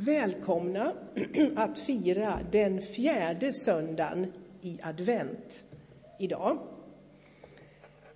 välkomna 0.00 0.92
att 1.56 1.78
fira 1.78 2.40
den 2.50 2.82
fjärde 2.82 3.52
söndagen 3.52 4.32
i 4.62 4.78
advent 4.82 5.64
idag. 6.18 6.58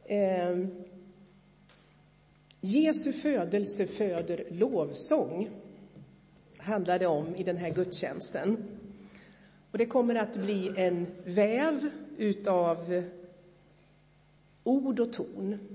Eh, 0.05 0.67
Jesu 2.61 3.13
födelse 3.13 3.87
föder 3.87 4.45
lovsång, 4.51 5.51
handlar 6.57 6.99
det 6.99 7.07
om 7.07 7.37
i 7.37 7.43
den 7.43 7.57
här 7.57 7.71
gudstjänsten. 7.71 8.57
Och 9.71 9.79
det 9.79 9.87
kommer 9.87 10.15
att 10.15 10.37
bli 10.37 10.73
en 10.77 11.07
väv 11.25 11.91
utav 12.19 13.03
ord 14.65 15.01
och 15.01 15.13
ton. 15.13 15.74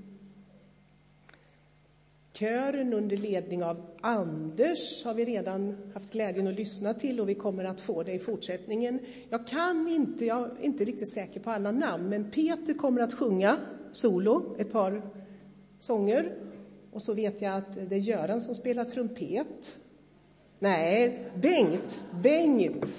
Kören 2.40 2.94
under 2.94 3.18
ledning 3.18 3.64
av 3.64 3.82
Anders 4.02 5.04
har 5.06 5.14
vi 5.14 5.26
redan 5.26 5.78
haft 5.94 6.12
glädjen 6.12 6.48
att 6.48 6.54
lyssna 6.54 6.94
till 6.94 7.20
och 7.20 7.30
vi 7.30 7.36
kommer 7.36 7.64
att 7.64 7.80
få 7.80 8.04
det 8.04 8.14
i 8.14 8.20
fortsättningen. 8.20 9.00
Jag 9.30 9.48
kan 9.48 9.88
inte, 9.88 10.26
jag 10.26 10.40
är 10.40 10.66
inte 10.66 10.84
riktigt 10.84 11.14
säker 11.14 11.40
på 11.40 11.52
alla 11.52 11.72
namn, 11.72 12.10
men 12.10 12.32
Peter 12.32 12.74
kommer 12.74 13.02
att 13.02 13.14
sjunga 13.14 13.58
solo, 13.92 14.56
ett 14.60 14.72
par 14.72 15.02
sånger. 15.80 16.36
Och 16.92 17.02
så 17.02 17.14
vet 17.14 17.42
jag 17.42 17.58
att 17.58 17.90
det 17.90 17.96
är 17.96 18.00
Göran 18.00 18.42
som 18.42 18.56
spelar 18.56 18.84
trumpet. 18.84 19.78
Nej, 20.60 21.26
Bengt, 21.36 22.04
Bengt 22.24 22.98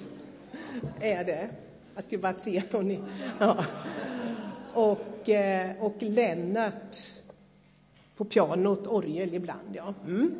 är 1.00 1.24
det. 1.24 1.50
Jag 1.94 2.04
skulle 2.04 2.22
bara 2.22 2.32
se 2.32 2.62
om 2.72 2.88
ni... 2.88 3.00
Ja. 3.38 3.64
Och, 4.74 5.28
eh, 5.28 5.70
och 5.80 6.02
Lennart 6.02 6.96
på 8.20 8.24
pianot, 8.24 8.86
orgel 8.86 9.34
ibland, 9.34 9.76
ja. 9.76 9.94
Mm. 10.06 10.34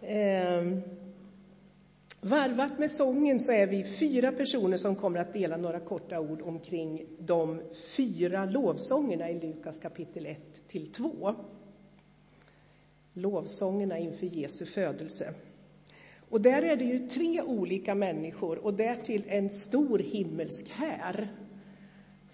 Eh, 0.00 0.78
varvat 2.20 2.78
med 2.78 2.90
sången 2.90 3.40
så 3.40 3.52
är 3.52 3.66
vi 3.66 3.84
fyra 3.84 4.32
personer 4.32 4.76
som 4.76 4.96
kommer 4.96 5.18
att 5.18 5.32
dela 5.32 5.56
några 5.56 5.80
korta 5.80 6.20
ord 6.20 6.42
omkring 6.42 7.04
de 7.18 7.60
fyra 7.96 8.44
lovsångerna 8.44 9.30
i 9.30 9.40
Lukas 9.40 9.78
kapitel 9.78 10.26
1 10.26 10.38
till 10.68 10.92
2. 10.92 11.34
Lovsångerna 13.14 13.98
inför 13.98 14.26
Jesu 14.26 14.66
födelse. 14.66 15.34
Och 16.30 16.40
där 16.40 16.62
är 16.62 16.76
det 16.76 16.84
ju 16.84 17.08
tre 17.08 17.42
olika 17.42 17.94
människor 17.94 18.64
och 18.64 18.74
därtill 18.74 19.22
en 19.26 19.50
stor 19.50 19.98
himmelsk 19.98 20.70
här 20.70 21.32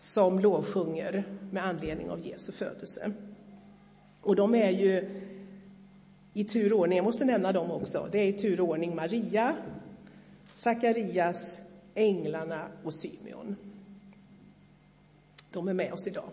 som 0.01 0.39
lovsjunger 0.39 1.25
med 1.51 1.65
anledning 1.65 2.11
av 2.11 2.27
Jesu 2.27 2.53
födelse. 2.53 3.13
Och 4.21 4.37
de 4.37 4.55
är 4.55 4.71
ju 4.71 5.21
i 6.33 6.45
tur 6.45 6.73
och 6.73 6.79
ordning, 6.79 6.97
jag 6.97 7.05
måste 7.05 7.25
nämna 7.25 7.53
dem 7.53 7.71
också, 7.71 8.09
det 8.13 8.19
är 8.19 8.29
i 8.29 8.33
tur 8.33 8.61
och 8.61 8.69
ordning 8.69 8.95
Maria, 8.95 9.55
Sakarias, 10.55 11.61
änglarna 11.95 12.69
och 12.85 12.95
Symeon. 12.95 13.57
De 15.53 15.69
är 15.69 15.75
med 15.75 15.93
oss 15.93 16.07
idag. 16.07 16.31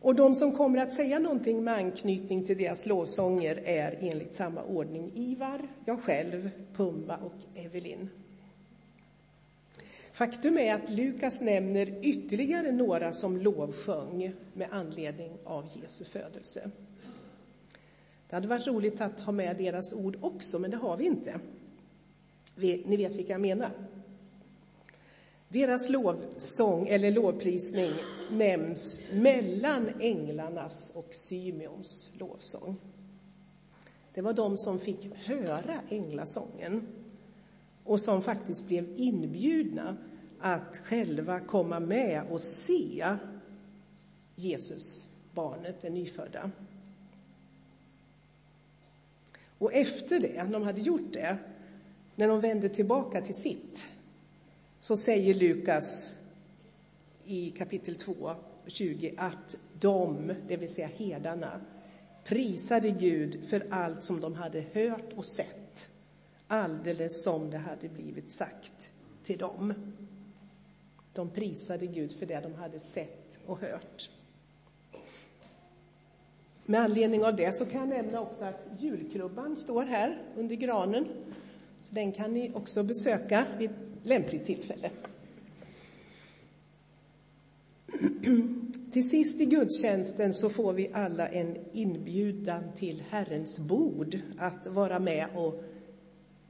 Och 0.00 0.14
de 0.14 0.34
som 0.34 0.52
kommer 0.52 0.78
att 0.78 0.92
säga 0.92 1.18
någonting 1.18 1.64
med 1.64 1.74
anknytning 1.74 2.44
till 2.44 2.58
deras 2.58 2.86
lovsånger 2.86 3.62
är 3.64 3.96
enligt 4.00 4.34
samma 4.34 4.62
ordning 4.62 5.10
Ivar, 5.14 5.68
jag 5.84 6.02
själv, 6.02 6.50
Pumba 6.76 7.16
och 7.16 7.58
Evelin. 7.58 8.08
Faktum 10.18 10.58
är 10.58 10.74
att 10.74 10.90
Lukas 10.90 11.40
nämner 11.40 11.94
ytterligare 12.02 12.72
några 12.72 13.12
som 13.12 13.36
lovsjöng 13.36 14.34
med 14.54 14.68
anledning 14.70 15.32
av 15.44 15.68
Jesu 15.82 16.04
födelse. 16.04 16.70
Det 18.28 18.36
hade 18.36 18.48
varit 18.48 18.66
roligt 18.66 19.00
att 19.00 19.20
ha 19.20 19.32
med 19.32 19.56
deras 19.56 19.92
ord 19.92 20.16
också, 20.20 20.58
men 20.58 20.70
det 20.70 20.76
har 20.76 20.96
vi 20.96 21.04
inte. 21.04 21.40
Ni 22.56 22.96
vet 22.96 23.14
vilka 23.14 23.32
jag 23.32 23.40
menar. 23.40 23.70
Deras 25.48 25.88
lovsång 25.88 26.86
eller 26.88 27.10
lovprisning 27.10 27.92
nämns 28.30 29.02
mellan 29.12 29.90
änglarnas 30.00 30.92
och 30.96 31.14
Symeons 31.14 32.10
lovsång. 32.18 32.76
Det 34.14 34.22
var 34.22 34.32
de 34.32 34.58
som 34.58 34.78
fick 34.78 35.14
höra 35.14 35.80
änglasången 35.88 36.86
och 37.84 38.00
som 38.00 38.22
faktiskt 38.22 38.68
blev 38.68 38.84
inbjudna 38.96 39.96
att 40.40 40.80
själva 40.84 41.40
komma 41.40 41.80
med 41.80 42.22
och 42.30 42.40
se 42.40 43.16
Jesus, 44.34 45.08
barnet, 45.34 45.80
det 45.80 45.90
nyfödda. 45.90 46.50
Och 49.58 49.72
efter 49.72 50.20
det, 50.20 50.44
när 50.44 50.52
de 50.52 50.62
hade 50.62 50.80
gjort 50.80 51.12
det, 51.12 51.38
när 52.16 52.28
de 52.28 52.40
vände 52.40 52.68
tillbaka 52.68 53.20
till 53.20 53.34
sitt, 53.34 53.86
så 54.78 54.96
säger 54.96 55.34
Lukas 55.34 56.14
i 57.24 57.50
kapitel 57.50 57.94
2, 57.94 58.34
20 58.66 59.14
att 59.16 59.56
de, 59.80 60.34
det 60.48 60.56
vill 60.56 60.74
säga 60.74 60.90
herdarna, 60.96 61.60
prisade 62.24 62.90
Gud 62.90 63.48
för 63.50 63.66
allt 63.70 64.04
som 64.04 64.20
de 64.20 64.34
hade 64.34 64.64
hört 64.72 65.12
och 65.16 65.26
sett, 65.26 65.90
alldeles 66.46 67.22
som 67.22 67.50
det 67.50 67.58
hade 67.58 67.88
blivit 67.88 68.30
sagt 68.30 68.92
till 69.22 69.38
dem. 69.38 69.74
De 71.18 71.30
prisade 71.30 71.86
Gud 71.86 72.12
för 72.12 72.26
det 72.26 72.40
de 72.40 72.54
hade 72.54 72.78
sett 72.78 73.40
och 73.46 73.60
hört. 73.60 74.10
Med 76.66 76.80
anledning 76.80 77.24
av 77.24 77.36
det 77.36 77.54
så 77.54 77.66
kan 77.66 77.80
jag 77.80 77.88
nämna 77.88 78.20
också 78.20 78.44
att 78.44 78.68
julkrubban 78.78 79.56
står 79.56 79.84
här 79.84 80.22
under 80.36 80.56
granen. 80.56 81.06
Så 81.80 81.94
den 81.94 82.12
kan 82.12 82.32
ni 82.32 82.52
också 82.54 82.82
besöka 82.82 83.46
vid 83.58 83.70
lämpligt 84.02 84.44
tillfälle. 84.44 84.90
Till 88.92 89.10
sist 89.10 89.40
i 89.40 89.46
gudstjänsten 89.46 90.34
så 90.34 90.50
får 90.50 90.72
vi 90.72 90.90
alla 90.92 91.28
en 91.28 91.56
inbjudan 91.72 92.62
till 92.74 93.04
Herrens 93.10 93.60
bord 93.60 94.18
att 94.38 94.66
vara 94.66 94.98
med 94.98 95.28
och 95.34 95.62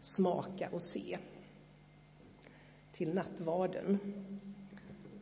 smaka 0.01 0.69
och 0.73 0.83
se 0.83 1.19
till 2.99 3.15
nattvarden. 3.15 3.99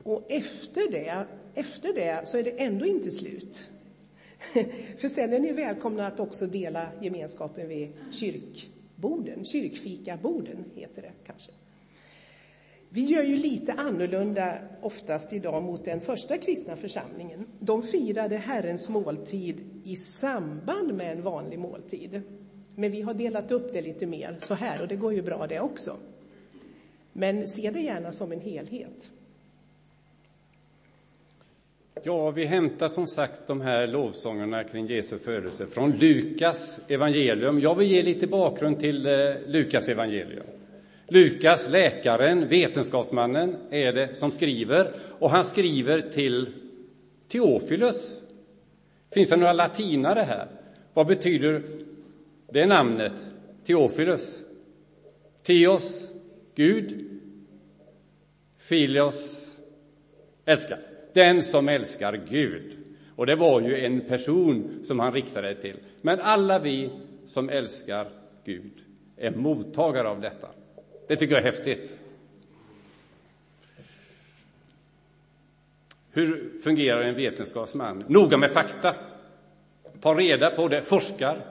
Och 0.06 0.25
efter 0.28 0.91
det, 0.91 1.27
efter 1.55 1.93
det 1.93 2.28
så 2.28 2.39
är 2.39 2.43
det 2.43 2.50
ändå 2.50 2.87
inte 2.87 3.11
slut. 3.11 3.69
För 4.99 5.09
sen 5.09 5.33
är 5.33 5.39
ni 5.39 5.53
välkomna 5.53 6.06
att 6.06 6.21
också 6.21 6.47
dela 6.47 6.89
gemenskapen 7.00 7.69
vid 7.69 7.93
kyrkborden, 8.11 9.45
kyrkfikaborden 9.45 10.65
heter 10.75 11.03
det 11.03 11.12
kanske. 11.27 11.53
Vi 12.89 13.05
gör 13.05 13.22
ju 13.22 13.37
lite 13.37 13.72
annorlunda 13.72 14.59
oftast 14.81 15.33
idag 15.33 15.62
mot 15.62 15.84
den 15.84 16.00
första 16.00 16.39
kristna 16.39 16.77
församlingen. 16.77 17.47
De 17.61 17.83
firade 17.83 18.37
Herrens 18.37 18.89
måltid 18.89 19.65
i 19.84 19.97
samband 19.97 20.95
med 20.95 21.12
en 21.12 21.22
vanlig 21.22 21.59
måltid. 21.59 22.22
Men 22.75 22.91
vi 22.91 23.03
har 23.03 23.15
delat 23.15 23.53
upp 23.53 23.72
det 23.72 23.83
lite 23.83 24.06
mer 24.06 24.37
så 24.41 24.55
här 24.55 24.83
och 24.83 24.89
det 24.89 24.97
går 24.97 25.15
ju 25.15 25.22
bra 25.22 25.47
det 25.47 25.61
också. 25.61 25.97
Men 27.12 27.49
se 27.49 27.71
det 27.71 27.81
gärna 27.81 28.12
som 28.12 28.33
en 28.33 28.41
helhet. 28.41 29.11
Ja, 32.03 32.31
vi 32.31 32.45
hämtar 32.45 32.89
som 32.89 33.07
sagt 33.07 33.41
de 33.47 33.61
här 33.61 33.87
lovsångerna 33.87 34.65
kring 34.65 34.87
Jesu 34.87 35.19
födelse 35.19 35.67
från 35.67 35.99
Lukas 35.99 36.81
evangelium. 36.89 37.61
Jag 37.61 37.75
vill 37.75 37.91
ge 37.91 38.03
lite 38.03 38.27
bakgrund 38.27 38.81
till 38.81 39.07
eh, 39.07 39.12
Lukas 39.47 39.89
evangelium. 39.89 40.47
Lukas, 41.09 41.69
läkaren, 41.69 42.49
vetenskapsmannen, 42.49 43.57
är 43.71 43.93
det 43.93 44.15
som 44.15 44.31
skriver 44.31 44.93
och 45.19 45.31
han 45.31 45.45
skriver 45.45 46.01
till 46.01 46.49
Teofilus. 47.29 48.23
Finns 49.15 49.28
det 49.28 49.37
några 49.37 49.53
latinare 49.53 50.21
här? 50.21 50.49
Vad 50.95 51.07
betyder 51.07 51.63
det 52.53 52.66
namnet, 52.66 53.25
Teofilus? 53.66 54.43
Teos, 55.43 56.13
Gud. 56.54 57.10
Filios, 58.59 59.57
älskar. 60.45 60.85
Den 61.16 61.42
som 61.42 61.68
älskar 61.68 62.21
Gud. 62.28 62.77
Och 63.16 63.27
det 63.27 63.36
var 63.36 63.60
ju 63.60 63.84
en 63.84 64.01
person 64.01 64.80
som 64.84 65.01
han 65.01 65.13
riktade 65.13 65.54
till. 65.54 65.77
Men 66.03 66.21
alla 66.21 66.59
vi 66.59 66.91
som 67.27 67.48
älskar 67.48 68.09
Gud 68.45 68.72
är 69.16 69.30
mottagare 69.30 70.09
av 70.09 70.21
detta. 70.21 70.48
Det 71.09 71.16
tycker 71.16 71.34
jag 71.34 71.42
är 71.42 71.53
häftigt. 71.53 71.98
Hur 76.13 76.60
fungerar 76.63 77.01
en 77.01 77.15
vetenskapsman? 77.15 78.04
Noga 78.09 78.36
med 78.36 78.51
fakta. 78.51 78.95
Ta 80.01 80.15
reda 80.15 80.51
på 80.51 80.69
det, 80.69 80.83
forskar. 80.83 81.47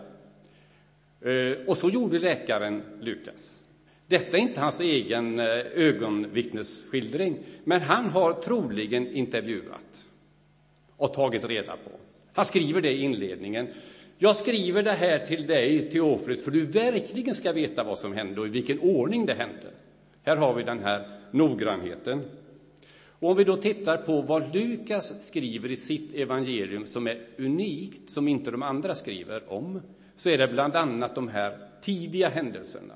Eh, 1.22 1.68
och 1.68 1.78
så 1.78 1.90
gjorde 1.90 2.20
läkaren 2.20 2.84
Lukas. 3.00 3.62
Detta 4.08 4.38
är 4.38 4.42
inte 4.42 4.62
hans 4.62 4.80
egen 4.80 5.40
eh, 5.40 5.46
ögonvittnesskildring, 5.76 7.38
men 7.64 7.82
han 7.82 8.10
har 8.10 8.34
troligen 8.34 9.08
intervjuat 9.08 10.06
och 10.98 11.14
tagit 11.14 11.46
reda 11.46 11.72
på. 11.72 11.92
Han 12.34 12.46
skriver 12.46 12.82
det 12.82 12.92
i 12.92 13.02
inledningen. 13.02 13.68
Jag 14.18 14.36
skriver 14.36 14.84
det 14.84 14.92
här 14.92 15.26
till 15.26 15.48
dig, 15.48 15.90
Teofilus, 15.90 16.44
för 16.44 16.52
du 16.52 16.66
verkligen 16.66 17.36
ska 17.36 17.52
veta 17.52 17.84
vad 17.84 18.00
som 18.00 18.14
hände 18.14 18.42
och 18.42 18.48
i 18.48 18.50
vilken 18.50 18.80
ordning 18.80 19.26
det 19.26 19.34
hände. 19.34 19.72
Här 20.24 20.38
har 20.38 20.54
vi 20.54 20.64
den 20.64 20.80
här 20.80 21.08
noggrannheten. 21.32 22.22
Och 23.20 23.30
om 23.30 23.38
vi 23.38 23.44
då 23.44 23.56
tittar 23.56 23.98
på 23.98 24.22
vad 24.22 24.56
Lukas 24.56 25.28
skriver 25.28 25.72
i 25.72 25.76
sitt 25.76 26.16
evangelium 26.16 26.86
som 26.86 27.08
är 27.08 27.22
unikt, 27.38 28.10
som 28.10 28.28
inte 28.28 28.52
de 28.52 28.64
andra 28.64 28.96
skriver 28.96 29.52
om, 29.54 29.82
så 30.16 30.30
är 30.30 30.38
det 30.38 30.48
bland 30.48 30.76
annat 30.76 31.16
de 31.16 31.28
här 31.28 31.58
tidiga 31.82 32.30
händelserna. 32.30 32.94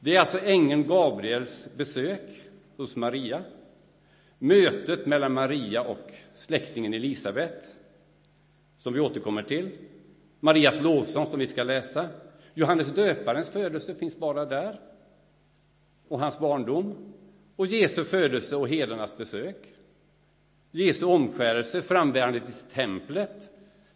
Det 0.00 0.16
är 0.16 0.20
alltså 0.20 0.38
ängeln 0.38 0.86
Gabriels 0.86 1.68
besök 1.76 2.42
hos 2.76 2.96
Maria, 2.96 3.42
mötet 4.38 5.06
mellan 5.06 5.32
Maria 5.32 5.82
och 5.82 6.12
släktingen 6.34 6.94
Elisabet, 6.94 7.74
som 8.78 8.92
vi 8.92 9.00
återkommer 9.00 9.42
till, 9.42 9.70
Marias 10.40 10.80
lovsång 10.80 11.26
som 11.26 11.38
vi 11.38 11.46
ska 11.46 11.62
läsa, 11.62 12.08
Johannes 12.54 12.94
döparens 12.94 13.50
födelse 13.50 13.94
finns 13.94 14.16
bara 14.16 14.44
där, 14.44 14.80
och 16.08 16.20
hans 16.20 16.38
barndom, 16.38 17.14
och 17.56 17.66
Jesu 17.66 18.04
födelse 18.04 18.56
och 18.56 18.68
herdarnas 18.68 19.16
besök, 19.16 19.74
Jesu 20.70 21.06
omskärelse, 21.06 21.82
frambärandet 21.82 22.48
i 22.48 22.74
templet, 22.74 23.50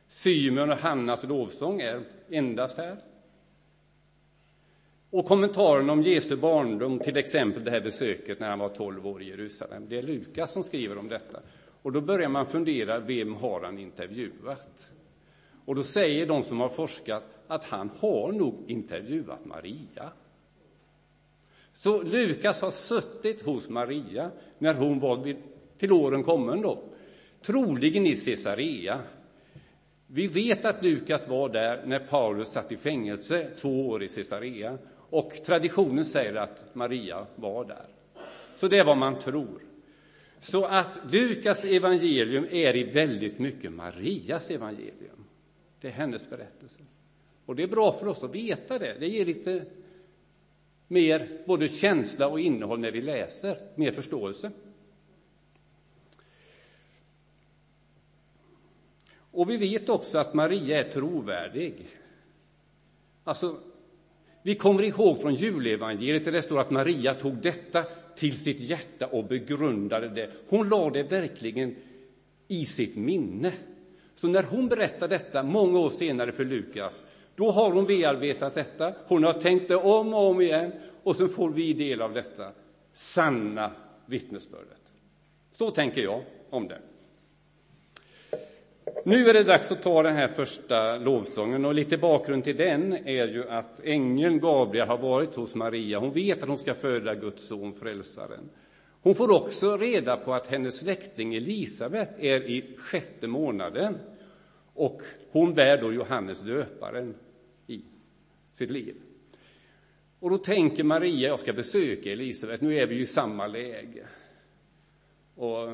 Simon 0.06 0.70
och 0.70 0.78
Hannas 0.78 1.24
lovsång 1.24 1.80
är 1.80 2.00
endast 2.30 2.78
här. 2.78 2.96
Och 5.12 5.24
kommentaren 5.24 5.90
om 5.90 6.02
Jesu 6.02 6.36
barndom, 6.36 6.98
till 6.98 7.16
exempel 7.16 7.64
det 7.64 7.70
här 7.70 7.80
besöket 7.80 8.40
när 8.40 8.50
han 8.50 8.58
var 8.58 8.68
12 8.68 9.06
år 9.06 9.22
i 9.22 9.28
Jerusalem, 9.28 9.86
det 9.88 9.98
är 9.98 10.02
Lukas 10.02 10.52
som 10.52 10.64
skriver 10.64 10.98
om 10.98 11.08
detta. 11.08 11.40
Och 11.82 11.92
då 11.92 12.00
börjar 12.00 12.28
man 12.28 12.46
fundera, 12.46 13.00
vem 13.00 13.34
har 13.34 13.60
han 13.60 13.78
intervjuat? 13.78 14.90
Och 15.64 15.74
då 15.74 15.82
säger 15.82 16.26
de 16.26 16.42
som 16.42 16.60
har 16.60 16.68
forskat 16.68 17.22
att 17.46 17.64
han 17.64 17.90
har 17.98 18.32
nog 18.32 18.54
intervjuat 18.66 19.44
Maria. 19.44 20.12
Så 21.72 22.02
Lukas 22.02 22.62
har 22.62 22.70
suttit 22.70 23.42
hos 23.42 23.68
Maria 23.68 24.30
när 24.58 24.74
hon 24.74 25.00
var 25.00 25.16
vid, 25.16 25.36
till 25.76 25.92
åren 25.92 26.22
kommen 26.22 26.62
då, 26.62 26.82
troligen 27.40 28.06
i 28.06 28.16
Caesarea. 28.16 29.00
Vi 30.06 30.26
vet 30.26 30.64
att 30.64 30.82
Lukas 30.84 31.28
var 31.28 31.48
där 31.48 31.82
när 31.86 31.98
Paulus 31.98 32.48
satt 32.48 32.72
i 32.72 32.76
fängelse 32.76 33.50
två 33.56 33.88
år 33.88 34.02
i 34.02 34.08
Caesarea 34.08 34.78
och 35.12 35.32
traditionen 35.44 36.04
säger 36.04 36.34
att 36.34 36.74
Maria 36.74 37.26
var 37.36 37.64
där. 37.64 37.86
Så 38.54 38.68
det 38.68 38.78
är 38.78 38.84
vad 38.84 38.98
man 38.98 39.18
tror. 39.18 39.62
Så 40.40 40.64
att 40.64 41.00
Lukas 41.10 41.64
evangelium 41.64 42.44
är 42.50 42.76
i 42.76 42.84
väldigt 42.84 43.38
mycket 43.38 43.72
Marias 43.72 44.50
evangelium. 44.50 45.24
Det 45.80 45.88
är 45.88 45.92
hennes 45.92 46.30
berättelse. 46.30 46.78
Och 47.46 47.56
det 47.56 47.62
är 47.62 47.66
bra 47.66 47.92
för 47.92 48.06
oss 48.06 48.24
att 48.24 48.34
veta 48.34 48.78
det. 48.78 48.96
Det 49.00 49.08
ger 49.08 49.26
lite 49.26 49.64
mer 50.88 51.42
både 51.46 51.68
känsla 51.68 52.28
och 52.28 52.40
innehåll 52.40 52.80
när 52.80 52.90
vi 52.90 53.02
läser, 53.02 53.58
mer 53.74 53.92
förståelse. 53.92 54.50
Och 59.14 59.50
vi 59.50 59.56
vet 59.56 59.88
också 59.88 60.18
att 60.18 60.34
Maria 60.34 60.80
är 60.80 60.90
trovärdig. 60.90 61.88
Alltså, 63.24 63.60
vi 64.42 64.54
kommer 64.54 64.82
ihåg 64.82 65.20
från 65.20 65.34
julevangeliet 65.34 66.24
där 66.24 66.32
det 66.32 66.42
står 66.42 66.60
att 66.60 66.70
Maria 66.70 67.14
tog 67.14 67.36
detta 67.36 67.84
till 68.16 68.36
sitt 68.36 68.60
hjärta 68.60 69.06
och 69.06 69.24
begrundade 69.24 70.08
det. 70.08 70.30
Hon 70.48 70.68
lade 70.68 71.02
det 71.02 71.20
verkligen 71.20 71.76
i 72.48 72.66
sitt 72.66 72.96
minne. 72.96 73.52
Så 74.14 74.28
när 74.28 74.42
hon 74.42 74.68
berättar 74.68 75.08
detta 75.08 75.42
många 75.42 75.78
år 75.78 75.90
senare 75.90 76.32
för 76.32 76.44
Lukas, 76.44 77.04
då 77.34 77.50
har 77.50 77.72
hon 77.72 77.86
bearbetat 77.86 78.54
detta, 78.54 78.94
hon 79.06 79.24
har 79.24 79.32
tänkt 79.32 79.68
det 79.68 79.76
om 79.76 80.14
och 80.14 80.30
om 80.30 80.40
igen 80.40 80.72
och 81.02 81.16
så 81.16 81.28
får 81.28 81.50
vi 81.50 81.72
del 81.72 82.02
av 82.02 82.14
detta 82.14 82.52
sanna 82.92 83.70
vittnesbördet. 84.06 84.92
Så 85.52 85.70
tänker 85.70 86.02
jag 86.02 86.22
om 86.50 86.68
det. 86.68 86.78
Nu 89.04 89.28
är 89.28 89.34
det 89.34 89.42
dags 89.42 89.72
att 89.72 89.82
ta 89.82 90.02
den 90.02 90.16
här 90.16 90.28
första 90.28 90.96
lovsången 90.96 91.64
och 91.64 91.74
lite 91.74 91.98
bakgrund 91.98 92.44
till 92.44 92.56
den 92.56 92.92
är 92.92 93.28
ju 93.28 93.48
att 93.48 93.80
ängeln 93.84 94.40
Gabriel 94.40 94.88
har 94.88 94.98
varit 94.98 95.34
hos 95.34 95.54
Maria. 95.54 95.98
Hon 95.98 96.12
vet 96.12 96.42
att 96.42 96.48
hon 96.48 96.58
ska 96.58 96.74
föda 96.74 97.14
Guds 97.14 97.46
son, 97.46 97.72
frälsaren. 97.72 98.50
Hon 99.02 99.14
får 99.14 99.36
också 99.36 99.76
reda 99.76 100.16
på 100.16 100.34
att 100.34 100.46
hennes 100.46 100.76
släkting 100.76 101.34
Elisabet 101.34 102.10
är 102.18 102.42
i 102.42 102.76
sjätte 102.78 103.26
månaden 103.26 103.98
och 104.74 105.02
hon 105.30 105.54
bär 105.54 105.80
då 105.80 105.92
Johannes 105.92 106.40
döparen 106.40 107.14
i 107.66 107.82
sitt 108.52 108.70
liv. 108.70 108.94
Och 110.20 110.30
då 110.30 110.38
tänker 110.38 110.84
Maria, 110.84 111.28
jag 111.28 111.40
ska 111.40 111.52
besöka 111.52 112.12
Elisabet, 112.12 112.60
nu 112.60 112.78
är 112.78 112.86
vi 112.86 112.94
ju 112.94 113.02
i 113.02 113.06
samma 113.06 113.46
läge. 113.46 114.06
Och 115.34 115.68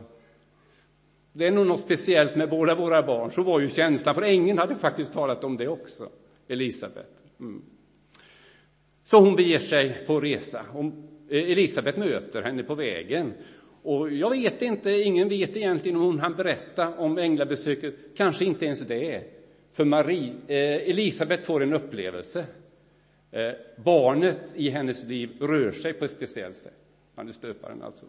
det 1.39 1.47
är 1.47 1.53
nog 1.53 1.67
något 1.67 1.81
speciellt 1.81 2.37
med 2.37 2.51
båda 2.51 2.75
våra 2.75 3.03
barn, 3.03 3.31
så 3.31 3.43
var 3.43 3.61
ju 3.61 3.69
känslan, 3.69 4.15
för 4.15 4.23
ängeln 4.23 4.59
hade 4.59 4.75
faktiskt 4.75 5.13
talat 5.13 5.45
om 5.45 5.57
det 5.57 5.69
också, 5.69 6.09
Elisabet. 6.49 7.23
Mm. 7.41 7.63
Så 9.05 9.17
hon 9.17 9.37
beger 9.37 9.59
sig 9.59 10.05
på 10.07 10.21
resa. 10.21 10.65
Eh, 11.31 11.51
Elisabet 11.51 11.97
möter 11.97 12.43
henne 12.43 12.63
på 12.63 12.75
vägen. 12.75 13.33
Och 13.83 14.13
jag 14.13 14.31
vet 14.31 14.63
inte, 14.63 14.91
ingen 14.91 15.29
vet 15.29 15.57
egentligen 15.57 15.97
om 15.97 16.03
hon 16.03 16.19
hann 16.19 16.35
berätta 16.37 16.95
om 16.95 17.19
änglabesöket, 17.19 17.95
kanske 18.17 18.45
inte 18.45 18.67
ens 18.67 18.81
det. 18.81 19.23
För 19.73 19.85
Marie, 19.85 20.33
eh, 20.47 20.91
Elisabet 20.91 21.43
får 21.43 21.63
en 21.63 21.73
upplevelse. 21.73 22.47
Eh, 23.31 23.53
barnet 23.85 24.41
i 24.55 24.71
hennes 24.71 25.05
liv 25.05 25.31
rör 25.41 25.71
sig 25.71 25.93
på 25.93 26.05
ett 26.05 26.11
speciellt 26.11 26.57
sätt. 26.57 26.73
Johannes 27.17 27.41
döparen 27.41 27.83
alltså. 27.83 28.07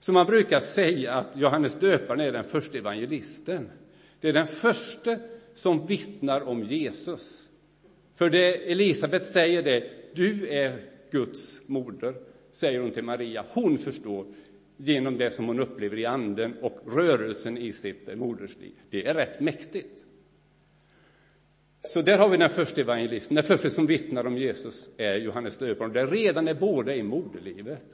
Så 0.00 0.12
man 0.12 0.26
brukar 0.26 0.60
säga 0.60 1.12
att 1.12 1.36
Johannes 1.36 1.74
döparen 1.74 2.20
är 2.20 2.32
den 2.32 2.44
första 2.44 2.78
evangelisten. 2.78 3.70
Det 4.20 4.28
är 4.28 4.32
den 4.32 4.46
första 4.46 5.16
som 5.54 5.86
vittnar 5.86 6.40
om 6.40 6.62
Jesus. 6.62 7.48
För 8.14 8.30
det 8.30 8.70
Elisabet 8.72 9.24
säger 9.24 9.62
det, 9.62 9.90
du 10.14 10.48
är 10.48 10.80
Guds 11.10 11.60
moder, 11.66 12.14
säger 12.50 12.80
hon 12.80 12.90
till 12.90 13.04
Maria. 13.04 13.44
Hon 13.48 13.78
förstår 13.78 14.26
genom 14.76 15.18
det 15.18 15.30
som 15.30 15.46
hon 15.46 15.60
upplever 15.60 15.98
i 15.98 16.06
anden 16.06 16.54
och 16.62 16.80
rörelsen 16.86 17.58
i 17.58 17.72
sitt 17.72 18.18
modersliv. 18.18 18.72
Det 18.90 19.06
är 19.06 19.14
rätt 19.14 19.40
mäktigt. 19.40 20.04
Så 21.82 22.02
där 22.02 22.18
har 22.18 22.28
vi 22.28 22.36
den 22.36 22.50
första 22.50 22.80
evangelisten, 22.80 23.34
den 23.34 23.44
första 23.44 23.70
som 23.70 23.86
vittnar 23.86 24.26
om 24.26 24.38
Jesus 24.38 24.90
är 24.96 25.14
Johannes 25.14 25.58
döparen. 25.58 25.92
Det 25.92 26.06
redan 26.06 26.48
är 26.48 26.54
båda 26.54 26.94
i 26.94 27.02
moderlivet. 27.02 27.86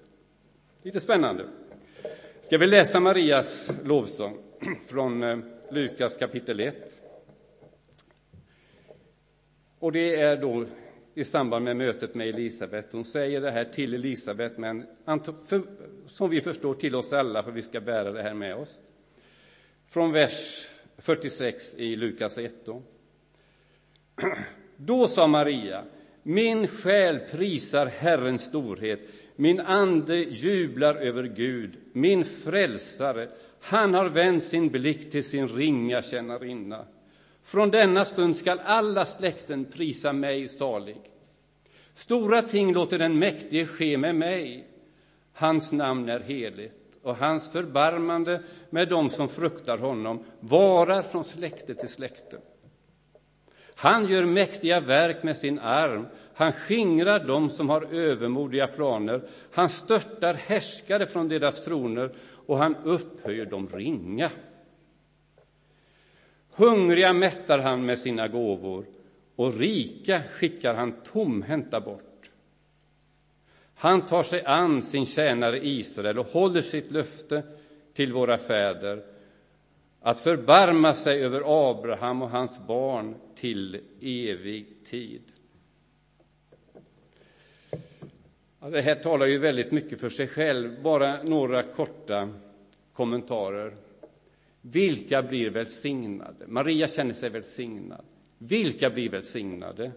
Lite 0.83 1.01
spännande. 1.01 1.47
Ska 2.45 2.59
vi 2.59 2.67
läsa 2.67 3.01
Marias 3.01 3.73
lovsång 3.85 4.39
från 4.87 5.23
eh, 5.23 5.39
Lukas 5.71 6.17
kapitel 6.17 6.61
1. 6.61 6.75
Och 9.79 9.93
det 9.93 10.17
är 10.17 10.37
då 10.37 10.67
i 11.15 11.25
samband 11.25 11.65
med 11.65 11.77
mötet 11.77 12.15
med 12.15 12.29
Elisabet. 12.29 12.89
Hon 12.93 13.05
säger 13.05 13.41
det 13.41 13.51
här 13.51 13.65
till 13.65 13.95
Elisabet, 13.95 14.59
men 14.59 14.87
som 16.07 16.31
vi 16.31 16.41
förstår 16.41 16.75
till 16.75 16.95
oss 16.95 17.13
alla, 17.13 17.43
för 17.43 17.51
vi 17.51 17.63
ska 17.63 17.81
bära 17.81 18.13
det 18.13 18.23
här 18.23 18.35
med 18.35 18.57
oss. 18.57 18.79
Från 19.89 20.13
vers 20.13 20.69
46 20.99 21.75
i 21.75 21.97
Lukas 21.97 22.39
1. 22.39 22.55
Då. 22.65 22.83
Då 24.77 25.09
sa 25.09 25.27
Maria, 25.27 25.85
min 26.23 26.67
själ 26.67 27.19
prisar 27.19 27.87
Herrens 27.87 28.43
storhet, 28.43 29.01
min 29.37 29.61
ande 29.61 30.17
jublar 30.17 30.95
över 30.95 31.25
Gud, 31.25 31.77
min 31.93 32.25
frälsare. 32.25 33.29
Han 33.61 33.95
har 33.95 34.09
vänt 34.09 34.45
sin 34.45 34.69
blick 34.69 35.11
till 35.11 35.25
sin 35.25 35.49
ringa 35.49 36.03
tjänarinna. 36.03 36.85
Från 37.43 37.71
denna 37.71 38.05
stund 38.05 38.37
skall 38.37 38.61
alla 38.65 39.05
släkten 39.05 39.65
prisa 39.65 40.13
mig 40.13 40.49
salig. 40.49 40.97
Stora 41.95 42.43
ting 42.43 42.73
låter 42.73 42.99
den 42.99 43.19
mäktige 43.19 43.67
ske 43.67 43.99
med 43.99 44.15
mig. 44.15 44.67
Hans 45.33 45.73
namn 45.73 46.09
är 46.09 46.21
heligt 46.21 46.99
och 47.03 47.17
hans 47.17 47.53
förbarmande 47.53 48.43
med 48.71 48.89
dem 48.89 49.11
som 49.11 49.29
fruktar 49.29 49.79
honom 49.79 50.25
varar 50.41 51.03
från 51.03 51.25
släkte 51.25 51.75
till 51.75 51.89
släkte. 51.89 52.39
Han 53.75 54.09
gör 54.09 54.25
mäktiga 54.25 54.81
verk 54.81 55.23
med 55.23 55.37
sin 55.37 55.59
arm. 55.59 56.07
Han 56.35 56.53
skingrar 56.53 57.19
dem 57.19 57.51
som 57.51 57.69
har 57.69 57.95
övermodiga 57.95 58.67
planer. 58.67 59.23
Han 59.53 59.69
störtar 59.69 60.35
härskare 60.35 61.07
från 61.07 61.29
deras 61.29 61.65
troner 61.65 62.11
och 62.47 62.59
han 62.59 62.77
upphöjer 62.77 63.47
de 63.47 63.69
ringa. 63.69 64.31
Hungriga 66.57 67.13
mättar 67.13 67.59
han 67.59 67.87
med 67.87 67.99
sina 67.99 68.29
gåvor 68.29 68.87
och 69.37 69.55
rika 69.55 70.23
skickar 70.33 70.75
han 70.75 70.93
tomhänta 71.13 71.81
bort. 71.81 72.31
Han 73.75 74.07
tar 74.07 74.23
sig 74.23 74.45
an 74.45 74.83
sin 74.83 75.07
tjänare 75.07 75.67
Israel 75.67 76.19
och 76.19 76.27
håller 76.27 76.63
sitt 76.63 76.93
löfte 76.93 77.43
till 77.93 78.13
våra 78.13 78.39
fäder 78.39 79.03
att 80.01 80.21
förbarma 80.21 80.95
sig 80.95 81.25
över 81.25 81.71
Abraham 81.71 82.23
och 82.23 82.31
hans 82.31 82.67
barn 82.67 83.15
till 83.35 83.81
evig 84.01 84.85
tid. 84.85 85.23
Ja, 88.65 88.71
det 88.71 88.83
här 88.83 88.95
talar 88.95 89.27
ju 89.27 89.39
väldigt 89.39 89.73
mycket 89.73 90.01
för 90.01 90.09
sig 90.09 90.27
själv. 90.27 90.83
Bara 90.83 91.23
några 91.23 91.63
korta 91.63 92.35
kommentarer. 92.93 93.77
Vilka 94.61 95.23
blir 95.23 95.51
välsignade? 95.51 96.47
Maria 96.47 96.87
känner 96.87 97.13
sig 97.13 97.31
välsignad. 97.31 98.05
Vilka 98.39 98.91
blir 98.91 99.11
välsignade? 99.11 99.93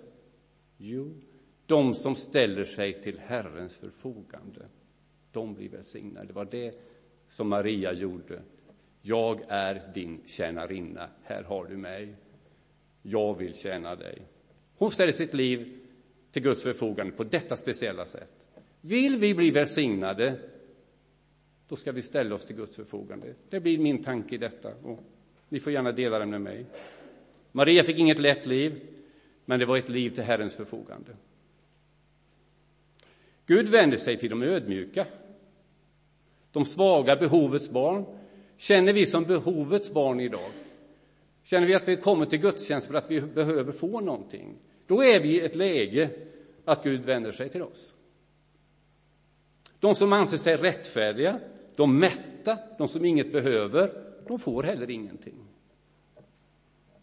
Jo, 0.77 1.21
de 1.65 1.93
som 1.93 2.15
ställer 2.15 2.63
sig 2.63 3.01
till 3.01 3.19
Herrens 3.19 3.77
förfogande. 3.77 4.65
De 5.31 5.53
blir 5.53 5.69
välsignade. 5.69 6.27
Det 6.27 6.33
var 6.33 6.47
det 6.51 6.75
som 7.29 7.49
Maria 7.49 7.93
gjorde. 7.93 8.41
Jag 9.01 9.41
är 9.47 9.91
din 9.93 10.21
tjänarinna. 10.25 11.09
Här 11.23 11.43
har 11.43 11.65
du 11.65 11.77
mig. 11.77 12.15
Jag 13.01 13.37
vill 13.37 13.55
tjäna 13.55 13.95
dig. 13.95 14.21
Hon 14.77 14.91
ställer 14.91 15.11
sitt 15.11 15.33
liv 15.33 15.79
till 16.31 16.41
Guds 16.41 16.63
förfogande 16.63 17.11
på 17.11 17.23
detta 17.23 17.55
speciella 17.55 18.05
sätt. 18.05 18.46
Vill 18.81 19.17
vi 19.17 19.33
bli 19.33 19.51
välsignade, 19.51 20.39
då 21.67 21.75
ska 21.75 21.91
vi 21.91 22.01
ställa 22.01 22.35
oss 22.35 22.45
till 22.45 22.55
Guds 22.55 22.75
förfogande. 22.75 23.33
Det 23.49 23.59
blir 23.59 23.79
min 23.79 24.03
tanke 24.03 24.35
i 24.35 24.37
detta. 24.37 24.73
Och 24.83 25.03
ni 25.49 25.59
får 25.59 25.73
gärna 25.73 25.91
dela 25.91 26.19
den 26.19 26.29
med 26.29 26.41
mig. 26.41 26.65
Maria 27.51 27.83
fick 27.83 27.97
inget 27.97 28.19
lätt 28.19 28.45
liv, 28.45 28.81
men 29.45 29.59
det 29.59 29.65
var 29.65 29.77
ett 29.77 29.89
liv 29.89 30.09
till 30.09 30.23
Herrens 30.23 30.55
förfogande. 30.55 31.11
Gud 33.45 33.67
vänder 33.67 33.97
sig 33.97 34.17
till 34.17 34.29
de 34.29 34.43
ödmjuka, 34.43 35.05
de 36.51 36.65
svaga, 36.65 37.15
behovets 37.15 37.69
barn. 37.69 38.05
Känner 38.57 38.93
vi 38.93 39.05
som 39.05 39.23
behovets 39.23 39.93
barn 39.93 40.19
idag? 40.19 40.49
Känner 41.43 41.67
vi 41.67 41.75
att 41.75 41.87
vi 41.87 41.95
kommer 41.95 42.25
till 42.25 42.39
gudstjänst 42.39 42.87
för 42.87 42.93
att 42.93 43.11
vi 43.11 43.21
behöver 43.21 43.71
få 43.71 43.99
någonting? 43.99 44.55
Då 44.87 45.03
är 45.03 45.21
vi 45.21 45.29
i 45.29 45.39
ett 45.39 45.55
läge 45.55 46.09
att 46.65 46.83
Gud 46.83 47.05
vänder 47.05 47.31
sig 47.31 47.49
till 47.49 47.61
oss. 47.61 47.93
De 49.87 49.95
som 49.95 50.13
anser 50.13 50.37
sig 50.37 50.57
rättfärdiga, 50.57 51.39
de 51.75 51.99
mätta, 51.99 52.57
de 52.77 52.87
som 52.87 53.05
inget 53.05 53.31
behöver, 53.31 54.03
de 54.27 54.39
får 54.39 54.63
heller 54.63 54.89
ingenting. 54.89 55.35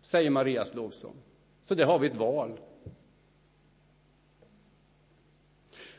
Säger 0.02 0.30
Marias 0.30 0.74
lovsång. 0.74 1.16
Så 1.64 1.74
där 1.74 1.84
har 1.84 1.98
vi 1.98 2.06
ett 2.06 2.16
val. 2.16 2.60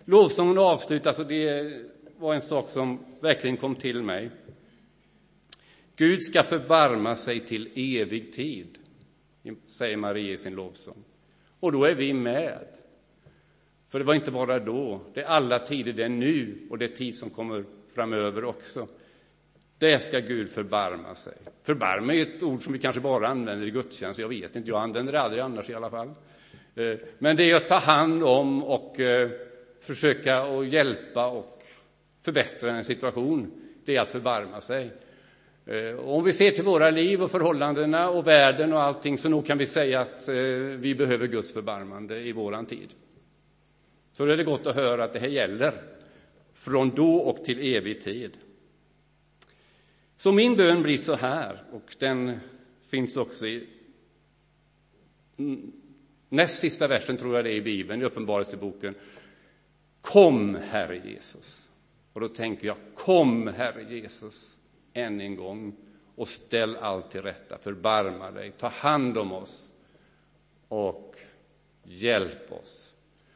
Lovsången 0.04 0.58
avslutas, 0.58 1.20
och 1.20 1.28
det 1.28 1.74
var 2.18 2.34
en 2.34 2.42
sak 2.42 2.70
som 2.70 3.00
verkligen 3.20 3.58
kom 3.58 3.76
till 3.76 4.04
mig. 4.04 4.32
Gud 5.96 6.24
ska 6.24 6.44
förbarma 6.44 7.16
sig 7.16 7.40
till 7.40 7.72
evig 7.76 8.34
tid, 8.34 8.78
säger 9.68 9.98
Maria 9.98 10.34
i 10.34 10.38
sin 10.38 10.56
lovsång. 10.56 11.04
Och 11.60 11.72
då 11.72 11.84
är 11.84 11.96
vi 11.96 12.14
med. 12.14 12.68
För 13.96 14.00
det 14.00 14.06
var 14.06 14.14
inte 14.14 14.32
bara 14.32 14.60
då, 14.60 15.02
det 15.14 15.22
är 15.22 15.26
alla 15.26 15.60
tider, 15.60 15.94
det 15.94 16.04
är 16.04 16.10
nu 16.10 16.68
och 16.70 16.78
det 16.78 16.86
är 16.86 16.96
tid 16.96 17.18
som 17.18 17.30
kommer 17.30 17.64
framöver 17.94 18.46
också. 18.46 18.88
Det 19.80 20.00
ska 20.00 20.20
Gud 20.20 20.50
förbarma 20.50 21.16
sig. 21.16 21.34
Förbarma 21.64 22.14
är 22.14 22.22
ett 22.22 22.44
ord 22.44 22.64
som 22.64 22.74
vi 22.74 22.80
kanske 22.80 23.02
bara 23.02 23.28
använder 23.28 23.68
i 23.68 23.72
gudstjänst, 23.72 24.20
jag 24.20 24.28
vet 24.28 24.56
inte, 24.56 24.70
jag 24.70 24.82
använder 24.82 25.14
det 25.14 25.22
aldrig 25.22 25.44
annars 25.44 25.70
i 25.70 25.74
alla 25.74 25.90
fall. 25.90 26.08
Eh, 26.76 26.98
men 27.18 27.36
det 27.36 27.52
är 27.52 27.56
att 27.56 27.68
ta 27.68 27.76
hand 27.76 28.24
om 28.24 28.64
och 28.64 29.00
eh, 29.00 29.30
försöka 29.82 30.42
att 30.42 30.68
hjälpa 30.68 31.28
och 31.28 31.64
förbättra 32.26 32.72
en 32.72 32.84
situation, 32.84 33.52
det 33.86 33.96
är 33.96 34.02
att 34.02 34.12
förbarma 34.12 34.62
sig. 34.62 34.92
Eh, 35.66 36.00
om 36.00 36.24
vi 36.24 36.34
ser 36.34 36.52
till 36.52 36.64
våra 36.64 36.90
liv 36.90 37.24
och 37.24 37.32
förhållandena 37.32 38.10
och 38.10 38.28
världen 38.28 38.74
och 38.74 38.82
allting 38.82 39.18
så 39.18 39.30
nog 39.30 39.46
kan 39.46 39.58
vi 39.58 39.66
säga 39.66 40.00
att 40.00 40.30
vi 40.78 40.96
behöver 40.98 41.28
Guds 41.28 41.54
förbarmande 41.54 42.20
i 42.20 42.32
våran 42.32 42.66
tid. 42.66 42.88
Så 44.16 44.26
är 44.26 44.38
det 44.38 44.44
gott 44.44 44.68
att 44.68 44.76
höra 44.76 45.04
att 45.04 45.14
det 45.14 45.20
här 45.20 45.28
gäller 45.28 45.82
från 46.54 46.90
då 46.90 47.16
och 47.16 47.46
till 47.46 47.76
evig 47.76 48.02
tid. 48.02 48.38
Så 50.18 50.32
min 50.32 50.56
bön 50.56 50.84
blir 50.84 50.98
så 50.98 51.16
här, 51.16 51.64
och 51.72 51.96
den 52.00 52.40
finns 52.88 53.18
också 53.18 53.48
i 53.48 53.68
näst 56.30 56.60
sista 56.60 56.88
versen, 56.88 57.18
tror 57.18 57.36
jag 57.36 57.46
det 57.46 57.52
är 57.52 57.56
i 57.56 57.62
Bibeln, 57.62 58.02
i 58.02 58.06
Uppenbarelseboken. 58.06 58.96
Kom, 60.02 60.56
Herre 60.56 61.02
Jesus. 61.06 61.62
Och 62.14 62.22
då 62.22 62.28
tänker 62.28 62.68
jag, 62.68 62.78
kom, 62.94 63.48
Herre 63.48 63.96
Jesus, 63.96 64.58
än 64.94 65.22
en 65.22 65.36
gång 65.36 65.76
och 66.16 66.28
ställ 66.28 66.76
allt 66.76 67.12
till 67.12 67.22
rätta, 67.22 67.58
förbarma 67.58 68.32
dig, 68.32 68.52
ta 68.52 68.68
hand 68.68 69.18
om 69.18 69.32
oss 69.32 69.72
och 70.68 71.16
hjälp 71.84 72.52
oss. 72.52 72.95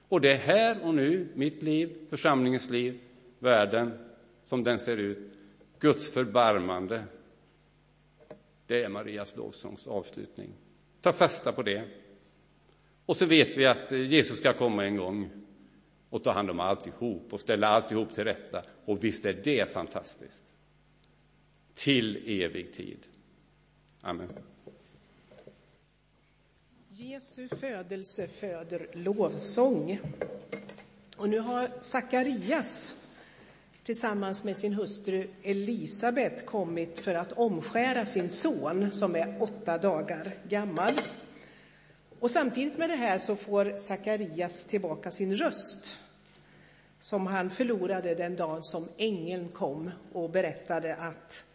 Och 0.10 0.22
det 0.22 0.32
är 0.32 0.38
här 0.38 0.84
och 0.84 0.96
nu, 0.96 1.28
mitt 1.34 1.64
liv, 1.64 2.08
församlingens 2.10 2.70
liv, 2.70 3.00
världen 3.40 3.92
som 4.44 4.64
den 4.64 4.80
ser 4.80 4.98
ut, 4.98 5.34
Guds 5.80 6.12
förbarmande. 6.12 7.04
Det 8.66 8.84
är 8.84 8.90
Marias 8.90 9.36
lovsångs 9.36 9.88
avslutning. 9.88 10.50
Ta 11.02 11.14
fasta 11.14 11.52
på 11.52 11.64
det. 11.64 11.84
Och 13.06 13.18
så 13.18 13.26
vet 13.26 13.58
vi 13.58 13.66
att 13.66 13.92
Jesus 13.92 14.38
ska 14.38 14.54
komma 14.54 14.86
en 14.86 14.96
gång 14.96 15.30
och 16.10 16.24
ta 16.24 16.32
hand 16.32 16.50
om 16.50 16.60
alltihop 16.60 17.34
och 17.34 17.42
ställa 17.42 17.68
alltihop 17.68 18.14
till 18.14 18.24
rätta. 18.24 18.64
Och 18.86 19.04
visst 19.04 19.26
är 19.26 19.34
det 19.44 19.74
fantastiskt. 19.74 20.54
Till 21.74 22.42
evig 22.42 22.74
tid. 22.74 23.08
Amen. 24.02 24.30
Jesu 27.02 27.48
födelse 27.50 28.28
föder 28.28 28.88
lovsång. 28.94 30.00
Och 31.18 31.30
nu 31.30 31.40
har 31.40 31.70
Sakarias 31.82 32.96
tillsammans 33.84 34.44
med 34.44 34.58
sin 34.58 34.74
hustru 34.74 35.28
Elisabet 35.44 36.46
kommit 36.46 37.00
för 37.00 37.14
att 37.14 37.32
omskära 37.32 38.06
sin 38.06 38.30
son 38.30 38.92
som 38.92 39.16
är 39.16 39.42
åtta 39.42 39.78
dagar 39.78 40.38
gammal. 40.50 40.94
Och 42.20 42.32
samtidigt 42.32 42.78
med 42.78 42.90
det 42.90 42.96
här 42.96 43.18
så 43.18 43.36
får 43.36 43.78
Sakarias 43.78 44.66
tillbaka 44.66 45.12
sin 45.12 45.36
röst 45.36 45.98
som 47.00 47.28
han 47.28 47.50
förlorade 47.50 48.16
den 48.16 48.36
dagen 48.36 48.64
som 48.64 48.88
ängeln 48.98 49.48
kom 49.50 49.92
och 50.14 50.30
berättade 50.30 50.96
att 50.96 51.46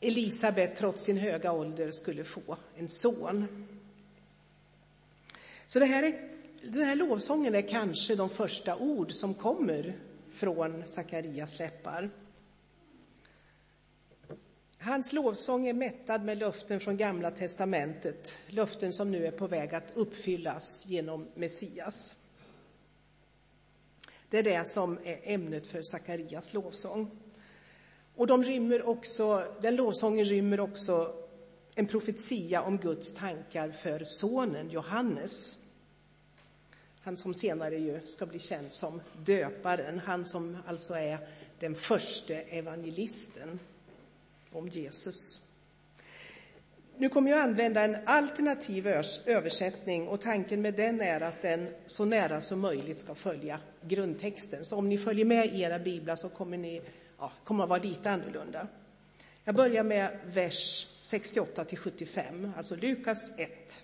Elisabet 0.00 0.76
trots 0.76 1.04
sin 1.04 1.16
höga 1.16 1.52
ålder 1.52 1.90
skulle 1.90 2.24
få 2.24 2.56
en 2.76 2.88
son. 2.88 3.46
Så 5.66 5.78
det 5.78 5.84
här 5.84 6.02
är, 6.02 6.30
den 6.62 6.84
här 6.84 6.96
lovsången 6.96 7.54
är 7.54 7.62
kanske 7.62 8.14
de 8.14 8.30
första 8.30 8.76
ord 8.76 9.12
som 9.12 9.34
kommer 9.34 9.98
från 10.32 10.86
Sakarias 10.86 11.58
läppar. 11.58 12.10
Hans 14.78 15.12
lovsång 15.12 15.66
är 15.66 15.72
mättad 15.72 16.24
med 16.24 16.38
löften 16.38 16.80
från 16.80 16.96
Gamla 16.96 17.30
testamentet, 17.30 18.38
löften 18.48 18.92
som 18.92 19.10
nu 19.10 19.26
är 19.26 19.30
på 19.30 19.46
väg 19.46 19.74
att 19.74 19.92
uppfyllas 19.94 20.86
genom 20.86 21.28
Messias. 21.34 22.16
Det 24.30 24.38
är 24.38 24.42
det 24.42 24.68
som 24.68 24.98
är 25.04 25.20
ämnet 25.22 25.66
för 25.66 25.82
Sakarias 25.82 26.54
lovsång. 26.54 27.10
Och 28.14 28.26
de 28.26 28.42
rymmer 28.42 28.88
också, 28.88 29.44
den 29.60 29.76
lovsången 29.76 30.24
rymmer 30.24 30.60
också 30.60 31.23
en 31.74 31.86
profetia 31.86 32.62
om 32.62 32.78
Guds 32.78 33.14
tankar 33.14 33.70
för 33.70 34.04
sonen 34.04 34.70
Johannes. 34.70 35.58
Han 37.00 37.16
som 37.16 37.34
senare 37.34 37.78
ju 37.78 38.00
ska 38.04 38.26
bli 38.26 38.38
känd 38.38 38.72
som 38.72 39.00
döparen, 39.24 39.98
han 39.98 40.26
som 40.26 40.56
alltså 40.66 40.94
är 40.94 41.18
den 41.58 41.74
första 41.74 42.34
evangelisten 42.34 43.58
om 44.52 44.68
Jesus. 44.68 45.40
Nu 46.96 47.08
kommer 47.08 47.30
jag 47.30 47.40
använda 47.40 47.82
en 47.82 47.96
alternativ 48.06 48.86
översättning 49.26 50.08
och 50.08 50.20
tanken 50.20 50.62
med 50.62 50.74
den 50.74 51.00
är 51.00 51.20
att 51.20 51.42
den 51.42 51.68
så 51.86 52.04
nära 52.04 52.40
som 52.40 52.60
möjligt 52.60 52.98
ska 52.98 53.14
följa 53.14 53.60
grundtexten. 53.82 54.64
Så 54.64 54.76
om 54.76 54.88
ni 54.88 54.98
följer 54.98 55.24
med 55.24 55.46
i 55.46 55.60
era 55.60 55.78
biblar 55.78 56.16
så 56.16 56.28
kommer 56.28 56.56
ni 56.56 56.82
ja, 57.18 57.32
kommer 57.44 57.64
att 57.64 57.70
vara 57.70 57.82
lite 57.82 58.10
annorlunda. 58.10 58.68
Jag 59.44 59.54
börjar 59.54 59.84
med 59.84 60.18
vers 60.26 60.88
68 61.04 61.64
till 61.64 61.78
75, 61.78 62.52
alltså 62.56 62.76
Lukas 62.76 63.32
1. 63.38 63.82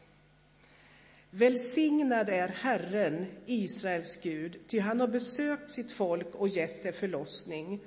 Välsignad 1.30 2.28
är 2.28 2.48
Herren, 2.48 3.26
Israels 3.46 4.20
Gud, 4.22 4.58
ty 4.66 4.80
han 4.80 5.00
har 5.00 5.08
besökt 5.08 5.70
sitt 5.70 5.92
folk 5.92 6.34
och 6.34 6.48
gett 6.48 6.82
det 6.82 6.92
förlossning 6.92 7.80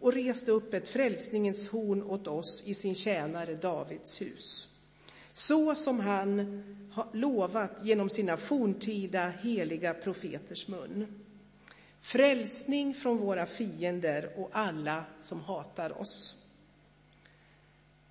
och 0.00 0.12
rest 0.12 0.48
upp 0.48 0.74
ett 0.74 0.88
frälsningens 0.88 1.68
horn 1.68 2.02
åt 2.02 2.26
oss 2.26 2.62
i 2.66 2.74
sin 2.74 2.94
tjänare 2.94 3.54
Davids 3.54 4.20
hus. 4.20 4.68
Så 5.32 5.74
som 5.74 6.00
han 6.00 6.38
har 6.92 7.06
lovat 7.12 7.84
genom 7.84 8.10
sina 8.10 8.36
forntida 8.36 9.32
heliga 9.42 9.94
profeters 9.94 10.68
mun. 10.68 11.22
Frälsning 12.00 12.94
från 12.94 13.16
våra 13.16 13.46
fiender 13.46 14.32
och 14.36 14.50
alla 14.52 15.04
som 15.20 15.40
hatar 15.40 16.00
oss 16.00 16.34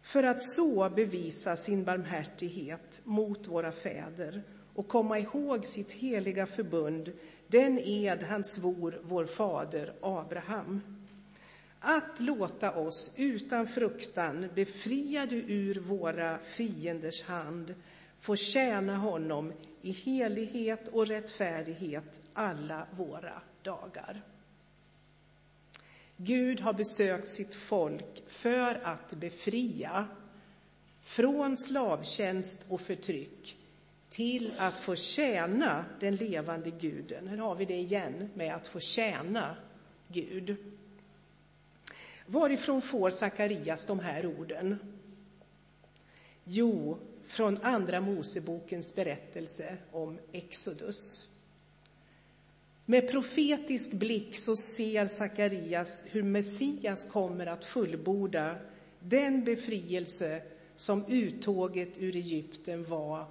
för 0.07 0.23
att 0.23 0.43
så 0.43 0.89
bevisa 0.89 1.55
sin 1.55 1.83
barmhärtighet 1.83 3.01
mot 3.03 3.47
våra 3.47 3.71
fäder 3.71 4.43
och 4.73 4.87
komma 4.87 5.19
ihåg 5.19 5.65
sitt 5.65 5.91
heliga 5.91 6.45
förbund, 6.45 7.13
den 7.47 7.79
ed 7.79 8.23
han 8.23 8.43
svor 8.43 9.01
vår 9.03 9.25
fader 9.25 9.93
Abraham. 10.01 10.81
Att 11.79 12.19
låta 12.19 12.71
oss 12.71 13.13
utan 13.17 13.67
fruktan, 13.67 14.49
befriade 14.55 15.35
ur 15.35 15.79
våra 15.79 16.37
fienders 16.37 17.23
hand, 17.23 17.75
få 18.19 18.35
tjäna 18.35 18.95
honom 18.95 19.53
i 19.81 19.91
helighet 19.91 20.87
och 20.87 21.07
rättfärdighet 21.07 22.21
alla 22.33 22.87
våra 22.91 23.41
dagar. 23.63 24.21
Gud 26.17 26.59
har 26.59 26.73
besökt 26.73 27.29
sitt 27.29 27.53
folk 27.53 28.23
för 28.27 28.79
att 28.83 29.13
befria 29.13 30.07
från 31.01 31.57
slavtjänst 31.57 32.65
och 32.69 32.81
förtryck 32.81 33.57
till 34.09 34.53
att 34.57 34.77
få 34.77 34.95
tjäna 34.95 35.85
den 35.99 36.15
levande 36.15 36.69
guden. 36.71 37.27
Här 37.27 37.37
har 37.37 37.55
vi 37.55 37.65
det 37.65 37.77
igen 37.77 38.29
med 38.33 38.55
att 38.55 38.67
få 38.67 38.79
tjäna 38.79 39.57
Gud. 40.07 40.55
Varifrån 42.25 42.81
får 42.81 43.09
Sakarias 43.09 43.85
de 43.85 43.99
här 43.99 44.25
orden? 44.25 44.77
Jo, 46.43 46.97
från 47.23 47.57
Andra 47.63 48.01
Mosebokens 48.01 48.95
berättelse 48.95 49.77
om 49.91 50.19
Exodus. 50.31 51.29
Med 52.89 53.11
profetisk 53.11 53.91
blick 53.91 54.35
så 54.35 54.55
ser 54.55 55.05
Sakarias 55.05 56.03
hur 56.07 56.23
Messias 56.23 57.05
kommer 57.05 57.45
att 57.45 57.65
fullborda 57.65 58.57
den 58.99 59.43
befrielse 59.43 60.41
som 60.75 61.05
uttåget 61.07 61.97
ur 61.97 62.15
Egypten 62.15 62.83
var 62.83 63.25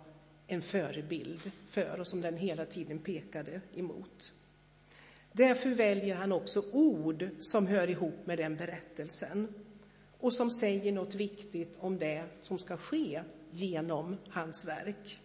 en 0.47 0.63
förebild 0.63 1.51
för 1.71 2.01
och 2.01 2.07
som 2.07 2.21
den 2.21 2.37
hela 2.37 2.65
tiden 2.65 2.99
pekade 2.99 3.61
emot. 3.75 4.33
Därför 5.33 5.71
väljer 5.71 6.15
han 6.15 6.33
också 6.33 6.63
ord 6.73 7.29
som 7.41 7.67
hör 7.67 7.91
ihop 7.91 8.27
med 8.27 8.39
den 8.39 8.57
berättelsen 8.57 9.55
och 10.19 10.33
som 10.33 10.51
säger 10.51 10.93
något 10.93 11.15
viktigt 11.15 11.77
om 11.79 11.99
det 11.99 12.25
som 12.41 12.59
ska 12.59 12.77
ske 12.77 13.23
genom 13.51 14.17
hans 14.29 14.65
verk. 14.67 15.21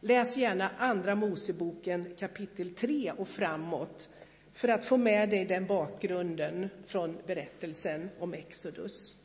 Läs 0.00 0.36
gärna 0.36 0.70
Andra 0.78 1.14
Moseboken 1.14 2.14
kapitel 2.18 2.74
3 2.74 3.12
och 3.16 3.28
framåt 3.28 4.08
för 4.52 4.68
att 4.68 4.84
få 4.84 4.96
med 4.96 5.30
dig 5.30 5.44
den 5.44 5.66
bakgrunden 5.66 6.68
från 6.86 7.16
berättelsen 7.26 8.10
om 8.18 8.34
Exodus. 8.34 9.16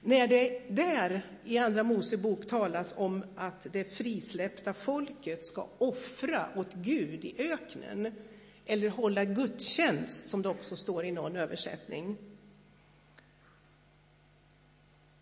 När 0.00 0.26
det 0.26 0.62
där 0.68 1.22
i 1.44 1.58
Andra 1.58 1.82
Mosebok 1.82 2.46
talas 2.46 2.94
om 2.96 3.24
att 3.36 3.66
det 3.72 3.84
frisläppta 3.84 4.72
folket 4.72 5.46
ska 5.46 5.66
offra 5.78 6.48
åt 6.56 6.74
Gud 6.74 7.24
i 7.24 7.34
öknen 7.38 8.12
eller 8.66 8.88
hålla 8.88 9.24
gudstjänst, 9.24 10.26
som 10.26 10.42
det 10.42 10.48
också 10.48 10.76
står 10.76 11.04
i 11.04 11.12
någon 11.12 11.36
översättning, 11.36 12.16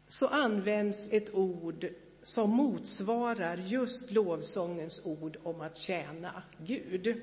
så 0.08 0.26
används 0.26 1.12
ett 1.12 1.34
ord 1.34 1.86
som 2.22 2.50
motsvarar 2.50 3.56
just 3.56 4.10
lovsångens 4.10 5.06
ord 5.06 5.36
om 5.42 5.60
att 5.60 5.76
tjäna 5.76 6.42
Gud. 6.66 7.20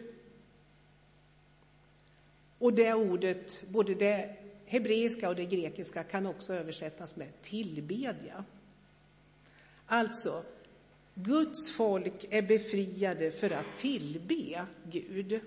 Och 2.60 2.74
det 2.74 2.94
ordet, 2.94 3.64
både 3.68 3.96
det 3.96 4.36
hebreiska 4.66 5.30
och 5.30 5.36
det 5.36 5.46
grekiska, 5.46 6.04
kan 6.04 6.25
också 6.25 6.54
översättas 6.54 7.16
med 7.16 7.42
tillbedja. 7.42 8.46
Alltså, 9.86 10.44
Guds 11.14 11.70
folk 11.70 12.25
är 12.30 12.42
befriade 12.42 13.32
för 13.32 13.50
att 13.50 13.77
tillbe 13.77 14.66
Gud. 14.84 15.40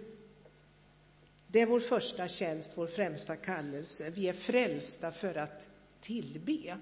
Det 1.47 1.61
är 1.61 1.67
vår 1.67 1.81
första 1.81 2.29
tjänst, 2.29 2.79
vår 2.79 2.87
främsta 2.87 3.37
kallelse. 3.37 4.11
Vi 4.11 4.29
är 4.29 4.33
frälsta 4.33 5.11
för 5.11 5.35
att 5.35 5.69
tillbe. 6.01 6.79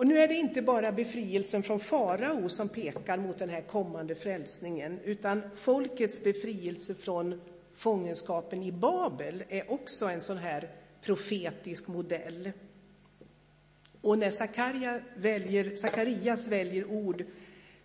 Och 0.00 0.06
nu 0.06 0.18
är 0.18 0.28
det 0.28 0.34
inte 0.34 0.62
bara 0.62 0.92
befrielsen 0.92 1.62
från 1.62 1.80
farao 1.80 2.48
som 2.48 2.68
pekar 2.68 3.16
mot 3.16 3.38
den 3.38 3.48
här 3.48 3.60
kommande 3.60 4.14
frälsningen, 4.14 4.98
utan 5.04 5.42
folkets 5.54 6.24
befrielse 6.24 6.94
från 6.94 7.40
fångenskapen 7.74 8.62
i 8.62 8.72
Babel 8.72 9.44
är 9.48 9.72
också 9.72 10.06
en 10.06 10.20
sån 10.20 10.36
här 10.36 10.68
profetisk 11.02 11.88
modell. 11.88 12.52
Och 14.00 14.18
när 14.18 14.30
Zakaria 14.30 15.00
väljer, 15.16 15.76
Sakarias 15.76 16.48
väljer 16.48 16.90
ord 16.90 17.24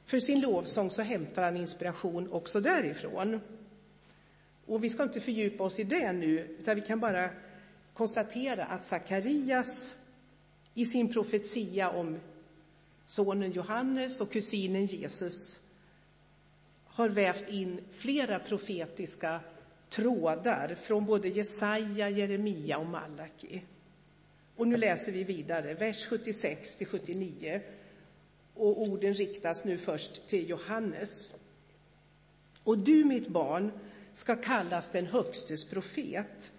för 0.05 0.19
sin 0.19 0.41
lovsång 0.41 0.91
så 0.91 1.01
hämtar 1.01 1.43
han 1.43 1.57
inspiration 1.57 2.31
också 2.31 2.59
därifrån. 2.59 3.39
Och 4.65 4.83
vi 4.83 4.89
ska 4.89 5.03
inte 5.03 5.21
fördjupa 5.21 5.63
oss 5.63 5.79
i 5.79 5.83
det 5.83 6.11
nu, 6.13 6.57
utan 6.59 6.75
vi 6.75 6.81
kan 6.81 6.99
bara 6.99 7.29
konstatera 7.93 8.65
att 8.65 8.85
Sakarias 8.85 9.95
i 10.75 10.85
sin 10.85 11.13
profetia 11.13 11.89
om 11.89 12.19
sonen 13.05 13.51
Johannes 13.51 14.21
och 14.21 14.31
kusinen 14.31 14.85
Jesus 14.85 15.61
har 16.85 17.09
vävt 17.09 17.49
in 17.49 17.81
flera 17.91 18.39
profetiska 18.39 19.39
trådar 19.89 20.75
från 20.75 21.05
både 21.05 21.27
Jesaja, 21.27 22.09
Jeremia 22.09 22.77
och 22.77 22.85
Malaki. 22.85 23.61
Och 24.55 24.67
nu 24.67 24.77
läser 24.77 25.11
vi 25.11 25.23
vidare, 25.23 25.73
vers 25.73 26.05
76 26.05 26.75
till 26.75 26.87
79. 26.87 27.61
Och 28.53 28.81
orden 28.81 29.13
riktas 29.13 29.65
nu 29.65 29.77
först 29.77 30.27
till 30.27 30.49
Johannes. 30.49 31.33
Och 32.63 32.77
du, 32.77 33.05
mitt 33.05 33.27
barn, 33.27 33.71
ska 34.13 34.35
kallas 34.35 34.89
den 34.89 35.05
Högstes 35.05 35.65
profet. 35.65 36.51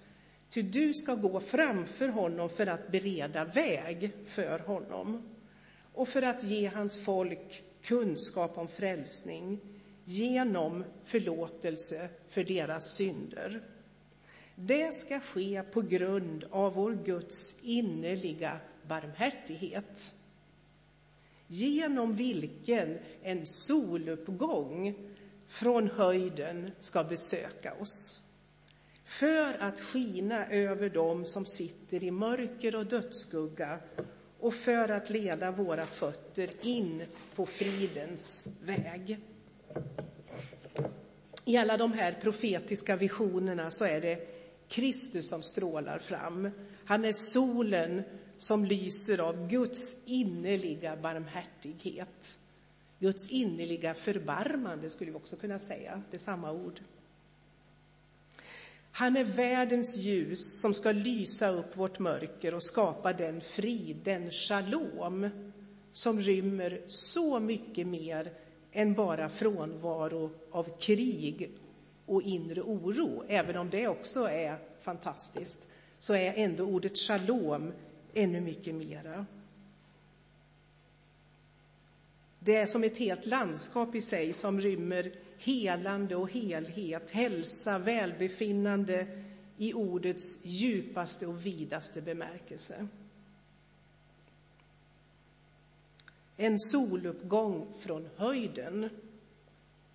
Ty 0.51 0.63
du 0.63 0.95
ska 0.95 1.15
gå 1.15 1.41
framför 1.41 2.09
honom 2.09 2.49
för 2.49 2.67
att 2.67 2.93
bereda 2.93 3.45
väg 3.45 4.13
för 4.27 4.59
honom 4.59 5.23
och 5.93 6.09
för 6.09 6.23
att 6.23 6.45
ge 6.45 6.69
hans 6.69 7.05
folk 7.05 7.63
kunskap 7.83 8.59
om 8.59 8.69
frälsning 8.69 9.61
genom 10.05 10.85
förlåtelse 11.05 12.09
för 12.29 12.45
deras 12.45 12.95
synder. 12.95 13.63
Det 14.55 14.95
ska 14.95 15.21
ske 15.21 15.63
på 15.63 15.81
grund 15.81 16.45
av 16.51 16.75
vår 16.75 16.99
Guds 17.05 17.57
innerliga 17.63 18.61
barmhärtighet 18.89 20.15
genom 21.47 22.17
vilken 22.17 22.99
en 23.23 23.47
soluppgång 23.47 24.95
från 25.49 25.91
höjden 25.91 26.71
ska 26.81 27.05
besöka 27.05 27.75
oss 27.75 28.26
för 29.07 29.57
att 29.61 29.81
skina 29.81 30.47
över 30.47 30.89
dem 30.89 31.27
som 31.27 31.47
sitter 31.47 32.05
i 32.05 32.11
mörker 32.11 32.77
och 32.77 32.87
dödsskugga 32.87 33.79
och 34.41 34.55
för 34.55 34.89
att 34.89 35.11
leda 35.11 35.51
våra 35.51 35.85
fötter 35.85 36.51
in 36.63 37.03
på 37.35 37.47
fridens 37.47 38.49
väg. 38.65 39.19
I 41.45 41.57
alla 41.57 41.77
de 41.77 41.93
här 41.93 42.19
profetiska 42.23 42.97
visionerna 42.97 43.71
så 43.71 43.85
är 43.85 44.01
det 44.01 44.29
Kristus 44.69 45.29
som 45.29 45.43
strålar 45.43 45.99
fram. 45.99 46.51
Han 46.85 47.05
är 47.05 47.13
solen 47.13 48.03
som 48.37 48.65
lyser 48.65 49.21
av 49.21 49.49
Guds 49.49 49.97
innerliga 50.07 50.97
barmhärtighet. 50.97 52.39
Guds 52.99 53.31
innerliga 53.31 53.95
förbarmande 53.95 54.91
skulle 54.91 55.11
vi 55.11 55.17
också 55.17 55.37
kunna 55.37 55.59
säga, 55.59 56.03
det 56.11 56.17
är 56.17 56.19
samma 56.19 56.53
ord. 56.53 56.81
Han 58.97 59.17
är 59.17 59.25
världens 59.25 59.97
ljus 59.97 60.61
som 60.61 60.75
ska 60.75 60.93
lysa 60.93 61.49
upp 61.49 61.77
vårt 61.77 61.99
mörker 61.99 62.55
och 62.55 62.63
skapa 62.63 63.13
den 63.13 63.41
frid, 63.41 63.97
den 64.05 64.31
shalom, 64.31 65.31
som 65.93 66.21
rymmer 66.21 66.81
så 66.87 67.41
mycket 67.41 67.87
mer 67.87 68.33
än 68.73 68.95
bara 68.95 69.29
frånvaro 69.29 70.31
av 70.51 70.79
krig 70.81 71.51
och 72.07 72.23
inre 72.23 72.63
oro. 72.63 73.25
Även 73.29 73.57
om 73.57 73.71
det 73.71 73.89
också 73.89 74.21
är 74.29 74.59
fantastiskt, 74.83 75.69
så 75.99 76.15
är 76.15 76.33
ändå 76.37 76.65
ordet 76.65 76.99
shalom 76.99 77.73
ännu 78.15 78.41
mycket 78.41 78.75
mera. 78.75 79.27
Det 82.39 82.57
är 82.57 82.67
som 82.67 82.85
ett 82.85 82.99
helt 82.99 83.27
landskap 83.27 83.95
i 83.95 84.01
sig 84.01 84.33
som 84.33 84.61
rymmer 84.61 85.13
helande 85.39 86.17
och 86.17 86.31
helhet, 86.31 87.11
hälsa, 87.11 87.79
välbefinnande 87.79 89.07
i 89.57 89.73
ordets 89.73 90.45
djupaste 90.45 91.27
och 91.27 91.47
vidaste 91.47 92.03
bemärkelse. 92.03 92.89
En 96.37 96.59
soluppgång 96.59 97.67
från 97.81 98.09
höjden. 98.17 98.89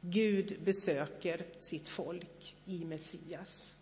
Gud 0.01 0.57
besöker 0.63 1.45
sitt 1.59 1.89
folk 1.89 2.55
i 2.65 2.85
Messias. 2.85 3.75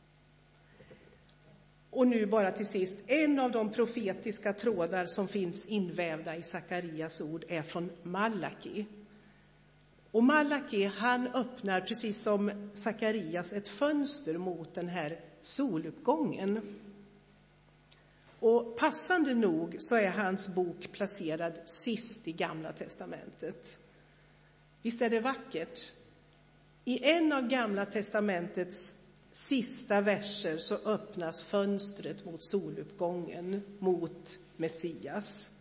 Och 1.89 2.08
nu 2.08 2.26
bara 2.26 2.52
till 2.52 2.65
sist, 2.65 3.00
en 3.08 3.39
av 3.39 3.52
de 3.52 3.72
profetiska 3.72 4.54
trådar 4.54 5.06
som 5.06 5.28
finns 5.28 5.65
invävda 5.65 6.36
i 6.36 6.41
Sakarias 6.41 7.22
ord 7.22 7.45
är 7.48 7.62
från 7.62 7.89
Malaki. 8.04 8.86
Och 10.12 10.24
Malaki, 10.24 10.86
han 10.86 11.28
öppnar 11.28 11.82
precis 11.82 12.22
som 12.22 12.69
Sakarias 12.74 13.54
ett 13.54 13.69
fönster 13.69 14.38
mot 14.38 14.74
den 14.74 14.88
här 14.88 15.19
soluppgången. 15.41 16.76
Och 18.39 18.78
passande 18.78 19.34
nog 19.34 19.76
så 19.80 19.95
är 19.95 20.10
hans 20.10 20.48
bok 20.48 20.91
placerad 20.91 21.60
sist 21.65 22.28
i 22.28 22.32
Gamla 22.32 22.72
testamentet. 22.72 23.80
Visst 24.82 25.02
är 25.02 25.10
det 25.10 25.19
vackert? 25.19 25.91
I 26.86 27.04
en 27.04 27.34
av 27.34 27.48
Gamla 27.48 27.86
testamentets 27.86 28.95
sista 29.32 30.02
verser 30.02 30.58
så 30.58 30.76
öppnas 30.76 31.41
fönstret 31.41 32.26
mot 32.26 32.43
soluppgången, 32.43 33.62
mot 33.80 34.39
Messias. 34.58 35.52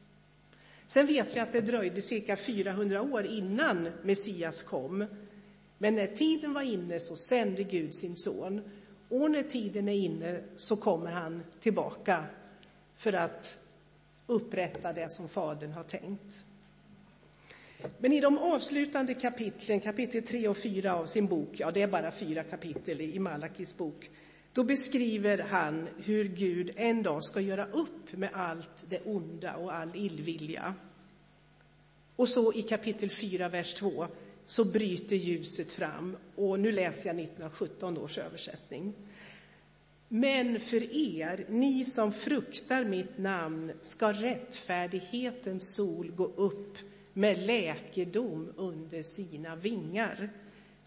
Sen 0.88 1.07
vet 1.07 1.37
vi 1.37 1.40
att 1.40 1.53
det 1.53 1.61
dröjde 1.61 2.03
cirka 2.03 2.37
400 2.37 3.03
år 3.03 3.27
innan 3.27 3.88
Messias 4.03 4.62
kom. 4.62 5.05
Men 5.79 5.94
när 5.94 6.07
tiden 6.07 6.53
var 6.53 6.62
inne 6.62 7.01
så 7.01 7.16
sände 7.16 7.62
Gud 7.62 7.94
sin 7.94 8.16
son. 8.16 8.61
Och 9.09 9.31
när 9.31 9.42
tiden 9.42 9.88
är 9.88 9.94
inne 9.94 10.40
så 10.57 10.77
kommer 10.77 11.11
han 11.11 11.42
tillbaka 11.61 12.24
för 12.94 13.12
att 13.12 13.59
upprätta 14.27 14.92
det 14.92 15.12
som 15.12 15.29
Fadern 15.29 15.72
har 15.72 15.85
tänkt. 15.85 16.44
Men 17.98 18.12
i 18.12 18.20
de 18.20 18.38
avslutande 18.38 19.14
kapitlen, 19.14 19.81
kapitel 19.81 20.22
3 20.22 20.48
och 20.48 20.57
4 20.57 20.94
av 20.94 21.07
sin 21.07 21.27
bok, 21.27 21.48
ja 21.53 21.70
det 21.70 21.83
är 21.83 21.88
bara 21.88 22.11
fyra 22.11 22.44
kapitel 22.44 23.01
i 23.01 23.18
Malakis 23.18 23.77
bok, 23.77 24.11
då 24.53 24.65
beskriver 24.65 25.39
han 25.39 25.89
hur 26.05 26.25
Gud 26.25 26.71
en 26.77 27.03
dag 27.03 27.25
ska 27.25 27.41
göra 27.41 27.67
upp 27.67 28.13
med 28.13 28.31
allt 28.33 28.85
det 28.89 29.01
onda 29.05 29.57
och 29.57 29.75
all 29.75 29.97
illvilja. 29.97 30.75
Och 32.17 32.29
så 32.29 32.53
i 32.53 32.63
kapitel 32.63 33.11
4, 33.11 33.49
vers 33.49 33.75
2, 33.75 34.07
så 34.47 34.65
bryter 34.65 35.17
ljuset 35.17 35.73
fram. 35.73 36.17
Och 36.35 36.61
nu 36.61 36.73
läser 36.73 37.09
jag 37.09 37.21
1917 37.21 37.99
års 37.99 38.19
översättning. 38.19 38.95
Men 40.09 40.61
för 40.61 40.97
er, 40.97 41.45
ni 41.49 41.85
som 41.85 42.13
fruktar 42.13 42.85
mitt 42.85 43.19
namn, 43.19 43.73
ska 43.83 44.13
rättfärdighetens 44.13 45.75
sol 45.75 46.11
gå 46.11 46.25
upp 46.25 46.79
med 47.13 47.39
läkedom 47.39 48.53
under 48.57 49.03
sina 49.03 49.57
vingar. 49.57 50.31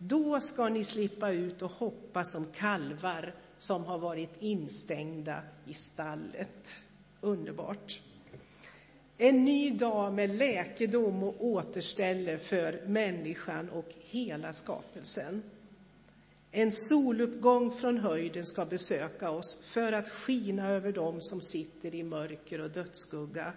Då 0.04 0.40
ska 0.40 0.70
ni 0.70 0.84
slippa 0.84 1.32
ut 1.32 1.62
och 1.62 1.72
hoppa 1.72 2.24
som 2.24 2.46
kalvar 2.46 3.34
som 3.58 3.86
har 3.86 3.98
varit 3.98 4.32
instängda 4.40 5.42
i 5.66 5.74
stallet. 5.74 6.82
Underbart. 7.22 8.02
En 9.18 9.46
ny 9.46 9.72
dag 9.72 10.14
med 10.14 10.36
läkedom 10.36 11.24
och 11.24 11.46
återställe 11.46 12.38
för 12.38 12.82
människan 12.88 13.70
och 13.70 13.90
hela 14.00 14.54
skapelsen. 14.54 15.44
En 16.52 16.72
soluppgång 16.72 17.72
från 17.72 17.98
höjden 17.98 18.46
ska 18.46 18.66
besöka 18.66 19.32
oss 19.32 19.60
för 19.66 19.94
att 19.94 20.10
skina 20.10 20.70
över 20.70 20.92
dem 20.92 21.22
som 21.22 21.42
sitter 21.42 21.96
i 21.96 22.04
mörker 22.04 22.62
och 22.62 22.72
dödsskugga 22.72 23.54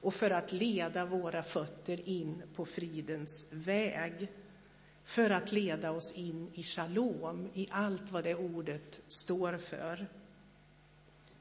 och 0.00 0.14
för 0.14 0.30
att 0.30 0.52
leda 0.52 1.04
våra 1.04 1.42
fötter 1.42 2.08
in 2.08 2.42
på 2.56 2.64
fridens 2.64 3.48
väg. 3.52 4.28
För 5.04 5.30
att 5.30 5.52
leda 5.52 5.90
oss 5.90 6.12
in 6.12 6.50
i 6.54 6.62
shalom, 6.62 7.48
i 7.54 7.68
allt 7.70 8.10
vad 8.12 8.24
det 8.24 8.34
ordet 8.34 9.00
står 9.06 9.58
för. 9.58 10.06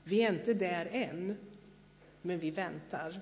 Vi 0.03 0.23
är 0.23 0.33
inte 0.33 0.53
där 0.53 0.89
än, 0.91 1.37
men 2.21 2.39
vi 2.39 2.51
väntar. 2.51 3.21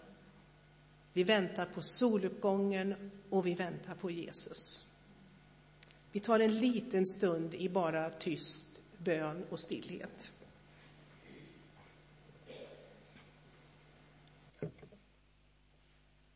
Vi 1.13 1.23
väntar 1.23 1.65
på 1.65 1.81
soluppgången 1.81 3.11
och 3.29 3.45
vi 3.45 3.53
väntar 3.53 3.95
på 3.95 4.11
Jesus. 4.11 4.91
Vi 6.11 6.19
tar 6.19 6.39
en 6.39 6.59
liten 6.59 7.05
stund 7.05 7.53
i 7.53 7.69
bara 7.69 8.09
tyst 8.09 8.81
bön 8.97 9.45
och 9.49 9.59
stillhet. 9.59 10.31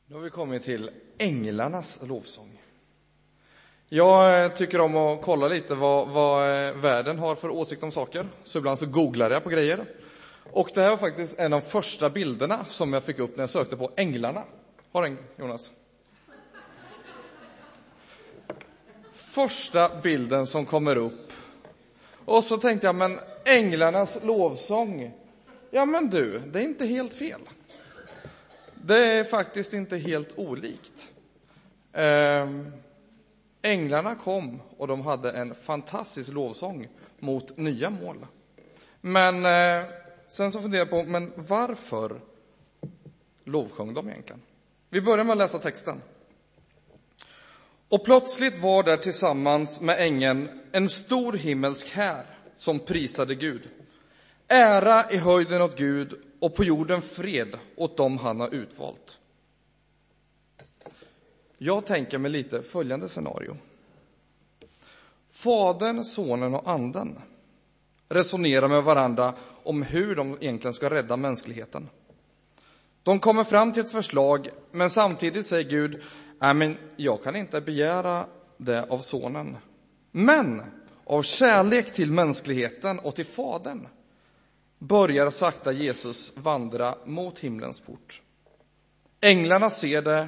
Nu 0.08 0.16
har 0.16 0.22
vi 0.22 0.30
kommit 0.30 0.64
till 0.64 0.92
änglarnas 1.18 2.00
lovsång. 2.04 2.55
Jag 3.96 4.44
eh, 4.44 4.52
tycker 4.52 4.82
om 4.82 4.98
att 4.98 5.22
kolla 5.22 5.48
lite 5.48 5.76
vad, 5.76 6.08
vad 6.08 6.68
eh, 6.68 6.74
världen 6.74 7.20
har 7.20 7.36
för 7.36 7.50
åsikt 7.50 7.84
om 7.84 7.92
saker, 7.92 8.28
så 8.44 8.58
ibland 8.58 8.80
så 8.80 8.86
googlar 8.86 9.32
jag 9.32 9.44
på 9.44 9.50
grejer. 9.50 9.86
Och 10.52 10.70
det 10.74 10.82
här 10.82 10.90
var 10.90 10.98
faktiskt 10.98 11.40
en 11.40 11.54
av 11.54 11.62
de 11.62 11.68
första 11.68 12.10
bilderna 12.10 12.66
som 12.66 12.94
jag 12.94 13.04
fick 13.04 13.20
upp 13.20 13.38
när 13.38 13.44
jag 13.44 13.50
sökte 13.50 13.78
på 13.78 13.92
änglarna. 13.96 14.44
Har 14.92 15.04
den, 15.04 15.18
Jonas? 15.36 15.72
Första 19.14 20.02
bilden 20.02 20.48
som 20.48 20.66
kommer 20.66 20.96
upp. 20.96 21.32
Och 22.26 22.44
så 22.44 22.58
tänkte 22.58 22.88
jag, 22.88 22.96
men 22.96 23.20
änglarnas 23.46 24.18
lovsång. 24.24 25.12
Ja, 25.72 25.86
men 25.86 26.10
du, 26.10 26.40
det 26.40 26.60
är 26.60 26.64
inte 26.64 26.86
helt 26.86 27.14
fel. 27.14 27.42
Det 28.74 29.06
är 29.06 29.24
faktiskt 29.24 29.74
inte 29.74 29.98
helt 29.98 30.38
olikt. 30.38 31.12
Ehm, 31.94 32.72
änglarna 33.66 34.16
kom 34.16 34.62
och 34.78 34.88
de 34.88 35.02
hade 35.02 35.32
en 35.32 35.56
fantastisk 35.56 36.32
lovsång 36.32 36.88
mot 37.20 37.58
nya 37.58 37.90
mål. 37.90 38.26
Men 39.02 39.46
eh, 39.46 39.86
sen 40.28 40.52
så 40.52 40.62
funderar 40.62 40.82
jag 40.82 40.90
på, 40.90 41.04
men 41.04 41.32
varför 41.36 42.22
lovsjöng 43.44 43.94
de 43.94 44.10
egentligen? 44.10 44.42
Vi 44.90 45.02
börjar 45.02 45.26
med 45.26 45.32
att 45.32 45.38
läsa 45.38 45.60
texten. 45.60 46.02
Och 47.90 48.06
plötsligt 48.06 48.60
var 48.60 48.84
där 48.84 48.98
tillsammans 48.98 49.82
med 49.82 50.00
ängeln 50.00 50.50
en 50.72 50.90
stor 50.90 51.34
himmelsk 51.34 51.90
här 51.90 52.26
som 52.58 52.80
prisade 52.80 53.36
Gud. 53.36 53.70
Ära 54.48 55.12
i 55.12 55.18
höjden 55.18 55.62
åt 55.62 55.78
Gud 55.78 56.14
och 56.40 56.56
på 56.56 56.64
jorden 56.64 57.02
fred 57.02 57.58
åt 57.76 57.98
dem 57.98 58.18
han 58.18 58.40
har 58.40 58.54
utvalt. 58.54 59.20
Jag 61.58 61.86
tänker 61.86 62.18
mig 62.18 62.32
lite 62.32 62.64
följande 62.64 63.10
scenario. 63.10 63.58
Fadern, 65.30 66.04
Sonen 66.04 66.54
och 66.54 66.70
Anden 66.70 67.20
resonerar 68.10 68.68
med 68.68 68.84
varandra 68.84 69.34
om 69.64 69.82
hur 69.84 70.16
de 70.16 70.38
egentligen 70.42 70.74
ska 70.74 70.90
rädda 70.90 71.18
mänskligheten. 71.18 71.90
De 73.04 73.20
kommer 73.20 73.44
fram 73.44 73.74
till 73.74 73.82
ett 73.84 73.92
förslag, 73.92 74.50
men 74.72 74.90
samtidigt 74.90 75.46
säger 75.46 75.70
Gud, 75.70 76.02
nej 76.40 76.54
men 76.54 76.78
jag 76.96 77.24
kan 77.24 77.36
inte 77.36 77.62
begära 77.62 78.26
det 78.58 78.84
av 78.90 79.00
sonen. 79.00 79.58
Men 80.12 80.62
av 81.04 81.24
kärlek 81.24 81.94
till 81.94 82.12
mänskligheten 82.12 83.00
och 83.00 83.16
till 83.16 83.26
Fadern 83.26 83.88
börjar 84.80 85.30
sakta 85.30 85.72
Jesus 85.72 86.34
vandra 86.36 86.96
mot 87.06 87.40
himlens 87.40 87.80
port. 87.80 88.22
Änglarna 89.22 89.70
ser 89.70 90.02
det 90.02 90.28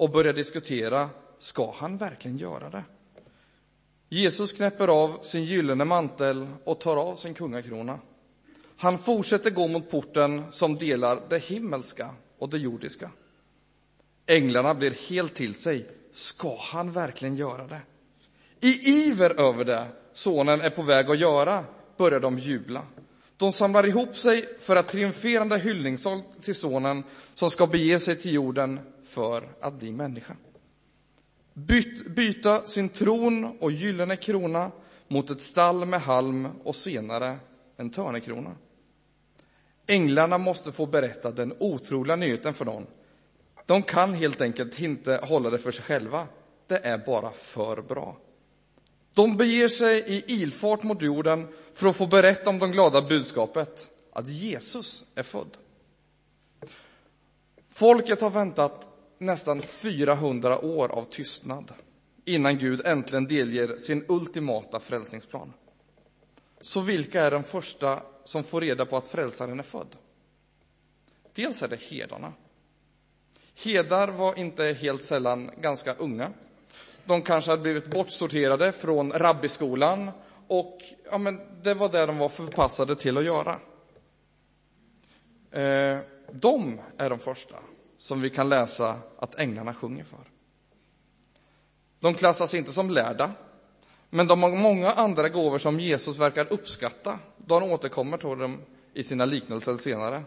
och 0.00 0.10
börjar 0.10 0.32
diskutera, 0.32 1.08
ska 1.38 1.72
han 1.76 1.96
verkligen 1.96 2.38
göra 2.38 2.70
det? 2.70 2.84
Jesus 4.08 4.52
knäpper 4.52 4.88
av 4.88 5.18
sin 5.22 5.44
gyllene 5.44 5.84
mantel 5.84 6.46
och 6.64 6.80
tar 6.80 6.96
av 6.96 7.16
sin 7.16 7.34
kungakrona. 7.34 7.98
Han 8.76 8.98
fortsätter 8.98 9.50
gå 9.50 9.68
mot 9.68 9.90
porten 9.90 10.44
som 10.50 10.76
delar 10.76 11.22
det 11.28 11.44
himmelska 11.44 12.10
och 12.38 12.48
det 12.48 12.58
jordiska. 12.58 13.10
Änglarna 14.26 14.74
blir 14.74 15.08
helt 15.08 15.34
till 15.34 15.54
sig. 15.54 15.86
Ska 16.12 16.56
han 16.58 16.92
verkligen 16.92 17.36
göra 17.36 17.66
det? 17.66 17.80
I 18.60 18.90
iver 18.90 19.40
över 19.40 19.64
det 19.64 19.86
sonen 20.12 20.60
är 20.60 20.70
på 20.70 20.82
väg 20.82 21.10
att 21.10 21.18
göra 21.18 21.64
börjar 21.96 22.20
de 22.20 22.38
jubla. 22.38 22.82
De 23.40 23.52
samlar 23.52 23.86
ihop 23.86 24.16
sig 24.16 24.44
för 24.58 24.76
att 24.76 24.88
triumferande 24.88 25.58
hyllningssång 25.58 26.22
till 26.40 26.54
sonen 26.54 27.04
som 27.34 27.50
ska 27.50 27.66
bege 27.66 27.98
sig 27.98 28.16
till 28.16 28.32
jorden 28.32 28.80
för 29.04 29.48
att 29.60 29.74
bli 29.74 29.92
människa. 29.92 30.36
Byt, 31.54 32.06
byta 32.06 32.66
sin 32.66 32.88
tron 32.88 33.56
och 33.60 33.72
gyllene 33.72 34.16
krona 34.16 34.70
mot 35.08 35.30
ett 35.30 35.40
stall 35.40 35.86
med 35.86 36.00
halm 36.00 36.48
och 36.64 36.76
senare 36.76 37.36
en 37.76 37.90
törnekrona. 37.90 38.56
Änglarna 39.86 40.38
måste 40.38 40.72
få 40.72 40.86
berätta 40.86 41.30
den 41.30 41.54
otroliga 41.58 42.16
nyheten 42.16 42.54
för 42.54 42.64
någon. 42.64 42.86
De 43.66 43.82
kan 43.82 44.14
helt 44.14 44.40
enkelt 44.40 44.80
inte 44.80 45.20
hålla 45.22 45.50
det 45.50 45.58
för 45.58 45.70
sig 45.70 45.84
själva. 45.84 46.26
Det 46.66 46.86
är 46.86 46.98
bara 46.98 47.30
för 47.30 47.82
bra. 47.82 48.16
De 49.20 49.36
beger 49.36 49.68
sig 49.68 50.04
i 50.06 50.24
ilfart 50.26 50.82
mot 50.82 51.02
jorden 51.02 51.48
för 51.72 51.86
att 51.86 51.96
få 51.96 52.06
berätta 52.06 52.50
om 52.50 52.58
det 52.58 52.68
glada 52.68 53.02
budskapet 53.02 53.90
att 54.12 54.28
Jesus 54.28 55.04
är 55.14 55.22
född. 55.22 55.56
Folket 57.68 58.20
har 58.20 58.30
väntat 58.30 58.88
nästan 59.18 59.62
400 59.62 60.58
år 60.58 60.88
av 60.88 61.04
tystnad 61.04 61.72
innan 62.24 62.58
Gud 62.58 62.86
äntligen 62.86 63.26
delger 63.26 63.76
sin 63.76 64.04
ultimata 64.08 64.80
frälsningsplan. 64.80 65.52
Så 66.60 66.80
vilka 66.80 67.22
är 67.22 67.30
de 67.30 67.44
första 67.44 68.02
som 68.24 68.44
får 68.44 68.60
reda 68.60 68.86
på 68.86 68.96
att 68.96 69.06
frälsaren 69.06 69.58
är 69.58 69.64
född. 69.64 69.96
Dels 71.34 71.62
är 71.62 71.68
det 71.68 71.80
herdarna. 71.80 72.32
Hedar 73.64 74.08
var 74.08 74.38
inte 74.38 74.64
helt 74.64 75.04
sällan 75.04 75.50
ganska 75.60 75.94
unga. 75.94 76.32
De 77.10 77.22
kanske 77.22 77.50
hade 77.50 77.62
blivit 77.62 77.90
bortsorterade 77.90 78.72
från 78.72 79.12
rabbiskolan 79.12 80.10
och 80.46 80.78
ja, 81.10 81.18
men 81.18 81.40
det 81.62 81.74
var 81.74 81.88
det 81.88 82.06
de 82.06 82.18
var 82.18 82.28
förpassade 82.28 82.96
till 82.96 83.18
att 83.18 83.24
göra. 83.24 83.56
Eh, 85.50 85.98
de 86.32 86.80
är 86.96 87.10
de 87.10 87.18
första 87.18 87.54
som 87.98 88.20
vi 88.20 88.30
kan 88.30 88.48
läsa 88.48 88.98
att 89.18 89.38
änglarna 89.38 89.74
sjunger 89.74 90.04
för. 90.04 90.18
De 92.00 92.14
klassas 92.14 92.54
inte 92.54 92.72
som 92.72 92.90
lärda, 92.90 93.32
men 94.10 94.26
de 94.26 94.42
har 94.42 94.50
många 94.50 94.90
andra 94.92 95.28
gåvor 95.28 95.58
som 95.58 95.80
Jesus 95.80 96.18
verkar 96.18 96.52
uppskatta 96.52 97.18
då 97.36 97.54
han 97.54 97.70
återkommer 97.70 98.18
till 98.18 98.38
dem 98.38 98.60
i 98.94 99.02
sina 99.02 99.24
liknelser 99.24 99.76
senare. 99.76 100.22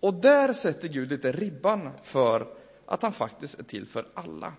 Och 0.00 0.14
där 0.14 0.52
sätter 0.52 0.88
Gud 0.88 1.10
lite 1.10 1.32
ribban 1.32 1.90
för 2.02 2.46
att 2.86 3.02
han 3.02 3.12
faktiskt 3.12 3.58
är 3.58 3.64
till 3.64 3.86
för 3.86 4.06
alla. 4.14 4.52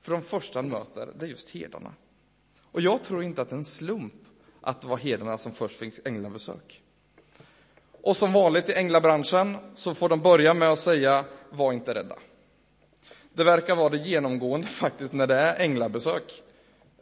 För 0.00 0.12
de 0.12 0.22
första 0.22 0.58
han 0.58 0.68
möter, 0.68 1.12
det 1.18 1.26
är 1.26 1.30
just 1.30 1.50
herdarna. 1.50 1.94
Och 2.72 2.80
jag 2.80 3.02
tror 3.02 3.22
inte 3.22 3.42
att 3.42 3.48
det 3.48 3.54
är 3.54 3.58
en 3.58 3.64
slump 3.64 4.14
att 4.60 4.80
det 4.80 4.86
var 4.86 4.96
herdarna 4.96 5.38
som 5.38 5.52
först 5.52 5.76
fick 5.76 6.06
änglabesök. 6.06 6.82
Och 8.02 8.16
som 8.16 8.32
vanligt 8.32 8.68
i 8.68 8.72
änglabranschen 8.72 9.56
så 9.74 9.94
får 9.94 10.08
de 10.08 10.20
börja 10.20 10.54
med 10.54 10.68
att 10.68 10.78
säga, 10.78 11.24
var 11.50 11.72
inte 11.72 11.94
rädda. 11.94 12.16
Det 13.32 13.44
verkar 13.44 13.76
vara 13.76 13.88
det 13.88 13.96
genomgående 13.96 14.66
faktiskt 14.66 15.12
när 15.12 15.26
det 15.26 15.34
är 15.34 15.64
änglabesök. 15.64 16.42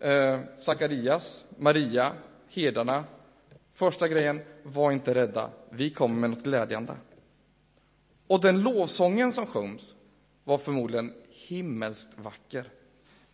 Eh, 0.01 0.41
Sakarias, 0.59 1.45
Maria, 1.59 2.13
herdarna. 2.49 3.05
Första 3.73 4.09
grejen, 4.09 4.41
var 4.63 4.93
inte 4.93 5.15
rädda, 5.15 5.51
vi 5.71 5.91
kommer 5.91 6.17
med 6.17 6.31
något 6.31 6.45
glädjande. 6.45 6.97
Och 8.27 8.41
den 8.41 8.61
lovsången 8.63 9.33
som 9.33 9.47
sjungs 9.47 9.95
var 10.45 10.59
förmodligen 10.59 11.15
himmelskt 11.31 12.09
vacker. 12.17 12.65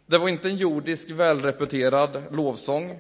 Det 0.07 0.19
var 0.19 0.29
inte 0.29 0.49
en 0.49 0.57
jordisk 0.57 1.11
välrepeterad 1.11 2.23
lovsång, 2.31 2.99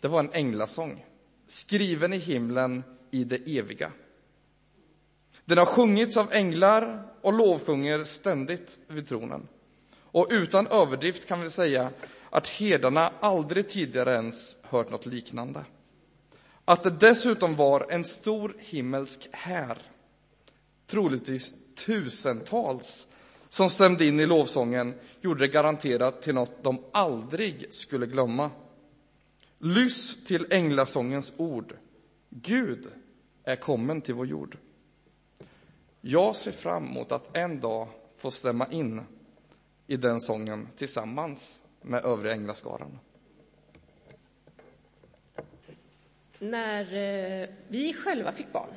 det 0.00 0.08
var 0.08 0.20
en 0.20 0.32
änglasång, 0.32 1.04
skriven 1.46 2.12
i 2.12 2.18
himlen 2.18 2.84
i 3.10 3.24
det 3.24 3.58
eviga. 3.58 3.92
Den 5.44 5.58
har 5.58 5.66
sjungits 5.66 6.16
av 6.16 6.32
änglar 6.32 7.06
och 7.20 7.32
lovsjunger 7.32 8.04
ständigt 8.04 8.78
vid 8.86 9.08
tronen. 9.08 9.48
Och 10.12 10.26
utan 10.30 10.66
överdrift 10.66 11.28
kan 11.28 11.40
vi 11.40 11.50
säga 11.50 11.90
att 12.30 12.48
herdarna 12.48 13.10
aldrig 13.20 13.68
tidigare 13.68 14.14
ens 14.14 14.56
hört 14.62 14.90
något 14.90 15.06
liknande. 15.06 15.64
Att 16.64 16.82
det 16.82 16.90
dessutom 16.90 17.56
var 17.56 17.86
en 17.90 18.04
stor 18.04 18.56
himmelsk 18.58 19.28
här, 19.32 19.78
troligtvis 20.86 21.52
tusentals, 21.86 23.08
som 23.52 23.70
stämde 23.70 24.06
in 24.06 24.20
i 24.20 24.26
lovsången 24.26 24.94
gjorde 25.20 25.40
det 25.40 25.52
garanterat 25.52 26.22
till 26.22 26.34
något 26.34 26.62
de 26.62 26.84
aldrig 26.92 27.74
skulle 27.74 28.06
glömma. 28.06 28.50
Lyss 29.58 30.24
till 30.24 30.46
änglasångens 30.50 31.32
ord. 31.36 31.76
Gud 32.28 32.86
är 33.44 33.56
kommen 33.56 34.00
till 34.00 34.14
vår 34.14 34.26
jord. 34.26 34.56
Jag 36.00 36.36
ser 36.36 36.52
fram 36.52 36.86
emot 36.86 37.12
att 37.12 37.36
en 37.36 37.60
dag 37.60 37.88
få 38.16 38.30
stämma 38.30 38.66
in 38.66 39.02
i 39.86 39.96
den 39.96 40.20
sången 40.20 40.68
tillsammans 40.76 41.62
med 41.82 42.04
övriga 42.04 42.34
änglaskaran. 42.34 42.98
När 46.38 46.82
eh, 47.42 47.48
vi 47.68 47.94
själva 47.94 48.32
fick 48.32 48.52
barn 48.52 48.74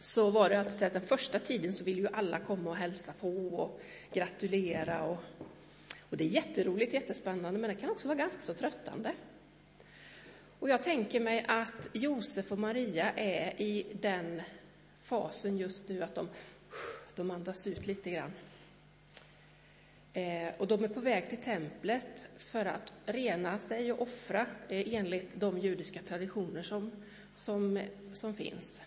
så 0.00 0.30
var 0.30 0.48
det 0.48 0.58
alltid 0.58 0.72
så 0.72 0.84
att 0.84 0.92
den 0.92 1.06
första 1.06 1.38
tiden 1.38 1.72
så 1.72 1.84
ville 1.84 2.00
ju 2.00 2.08
alla 2.12 2.38
komma 2.38 2.70
och 2.70 2.76
hälsa 2.76 3.12
på 3.20 3.48
och 3.48 3.80
gratulera. 4.12 5.02
Och, 5.02 5.18
och 6.10 6.16
det 6.16 6.24
är 6.24 6.28
jätteroligt, 6.28 6.94
jättespännande, 6.94 7.60
men 7.60 7.70
det 7.70 7.80
kan 7.80 7.90
också 7.90 8.08
vara 8.08 8.18
ganska 8.18 8.42
så 8.42 8.54
tröttande. 8.54 9.12
Och 10.58 10.68
jag 10.68 10.82
tänker 10.82 11.20
mig 11.20 11.44
att 11.48 11.90
Josef 11.92 12.52
och 12.52 12.58
Maria 12.58 13.12
är 13.12 13.60
i 13.60 13.86
den 14.00 14.42
fasen 14.98 15.58
just 15.58 15.88
nu 15.88 16.02
att 16.02 16.14
de, 16.14 16.28
de 17.14 17.30
andas 17.30 17.66
ut 17.66 17.86
lite 17.86 18.10
grann. 18.10 18.32
Eh, 20.12 20.48
och 20.58 20.66
de 20.66 20.84
är 20.84 20.88
på 20.88 21.00
väg 21.00 21.28
till 21.28 21.38
templet 21.38 22.26
för 22.38 22.64
att 22.64 22.92
rena 23.06 23.58
sig 23.58 23.92
och 23.92 24.02
offra 24.02 24.46
eh, 24.68 24.94
enligt 24.94 25.40
de 25.40 25.58
judiska 25.58 26.00
traditioner 26.08 26.62
som, 26.62 26.90
som, 27.34 27.80
som 28.12 28.34
finns. 28.34 28.80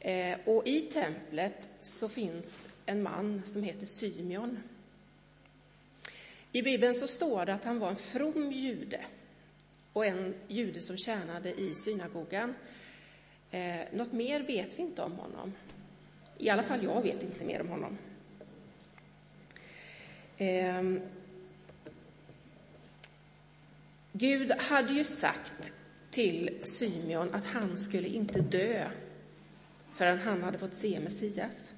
Eh, 0.00 0.38
och 0.44 0.66
i 0.66 0.80
templet 0.80 1.70
så 1.80 2.08
finns 2.08 2.68
en 2.86 3.02
man 3.02 3.42
som 3.44 3.62
heter 3.62 3.86
Symeon. 3.86 4.58
I 6.52 6.62
Bibeln 6.62 6.94
så 6.94 7.06
står 7.06 7.46
det 7.46 7.54
att 7.54 7.64
han 7.64 7.78
var 7.78 7.88
en 7.90 7.96
from 7.96 8.52
jude 8.52 9.04
och 9.92 10.06
en 10.06 10.34
jude 10.48 10.80
som 10.80 10.96
tjänade 10.96 11.60
i 11.60 11.74
synagogan. 11.74 12.54
Eh, 13.50 13.80
något 13.92 14.12
mer 14.12 14.40
vet 14.40 14.78
vi 14.78 14.82
inte 14.82 15.02
om 15.02 15.12
honom. 15.12 15.52
I 16.38 16.50
alla 16.50 16.62
fall 16.62 16.84
jag 16.84 17.02
vet 17.02 17.22
inte 17.22 17.44
mer 17.44 17.60
om 17.60 17.68
honom. 17.68 17.98
Eh, 20.36 20.82
Gud 24.12 24.52
hade 24.52 24.92
ju 24.92 25.04
sagt 25.04 25.72
till 26.10 26.58
Symeon 26.64 27.34
att 27.34 27.44
han 27.44 27.78
skulle 27.78 28.08
inte 28.08 28.40
dö 28.40 28.90
förrän 29.98 30.18
han 30.18 30.42
hade 30.42 30.58
fått 30.58 30.74
se 30.74 31.00
Messias. 31.00 31.74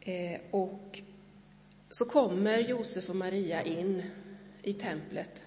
Eh, 0.00 0.40
och 0.50 1.00
så 1.90 2.04
kommer 2.04 2.58
Josef 2.58 3.10
och 3.10 3.16
Maria 3.16 3.62
in 3.62 4.02
i 4.62 4.72
templet. 4.72 5.44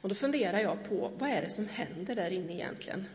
Och 0.00 0.08
då 0.08 0.14
funderar 0.14 0.58
jag 0.58 0.84
på, 0.84 1.10
vad 1.18 1.30
är 1.30 1.42
det 1.42 1.50
som 1.50 1.68
händer 1.68 2.14
där 2.14 2.30
inne 2.30 2.54
egentligen? 2.54 3.06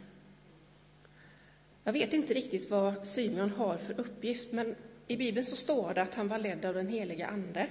Jag 1.83 1.93
vet 1.93 2.13
inte 2.13 2.33
riktigt 2.33 2.69
vad 2.69 3.07
Symeon 3.07 3.49
har 3.49 3.77
för 3.77 3.99
uppgift, 3.99 4.51
men 4.51 4.75
i 5.07 5.17
Bibeln 5.17 5.45
så 5.45 5.55
står 5.55 5.93
det 5.93 6.01
att 6.01 6.15
han 6.15 6.27
var 6.27 6.37
ledd 6.37 6.65
av 6.65 6.73
den 6.73 6.87
heliga 6.87 7.27
Ande. 7.27 7.69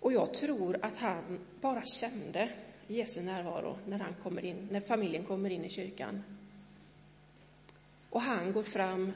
Och 0.00 0.12
jag 0.12 0.34
tror 0.34 0.78
att 0.82 0.96
han 0.96 1.38
bara 1.60 1.82
kände 1.84 2.50
Jesu 2.90 3.22
närvaro 3.22 3.78
när, 3.86 3.98
han 3.98 4.14
kommer 4.22 4.44
in, 4.44 4.68
när 4.70 4.80
familjen 4.80 5.24
kommer 5.24 5.50
in 5.50 5.64
i 5.64 5.70
kyrkan. 5.70 6.22
Och 8.10 8.20
han 8.20 8.52
går 8.52 8.62
fram 8.62 9.12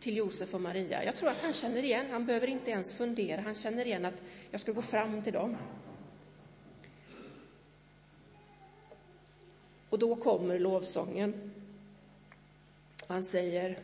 till 0.00 0.16
Josef 0.16 0.54
och 0.54 0.60
Maria. 0.60 1.04
Jag 1.04 1.16
tror 1.16 1.28
att 1.28 1.42
han 1.42 1.52
känner 1.52 1.82
igen, 1.82 2.06
han 2.10 2.26
behöver 2.26 2.46
inte 2.46 2.70
ens 2.70 2.94
fundera, 2.94 3.40
han 3.40 3.54
känner 3.54 3.86
igen 3.86 4.04
att 4.04 4.22
jag 4.50 4.60
ska 4.60 4.72
gå 4.72 4.82
fram 4.82 5.22
till 5.22 5.32
dem. 5.32 5.56
Och 9.88 9.98
då 9.98 10.16
kommer 10.16 10.58
lovsången. 10.58 11.52
Han 13.06 13.24
säger, 13.24 13.78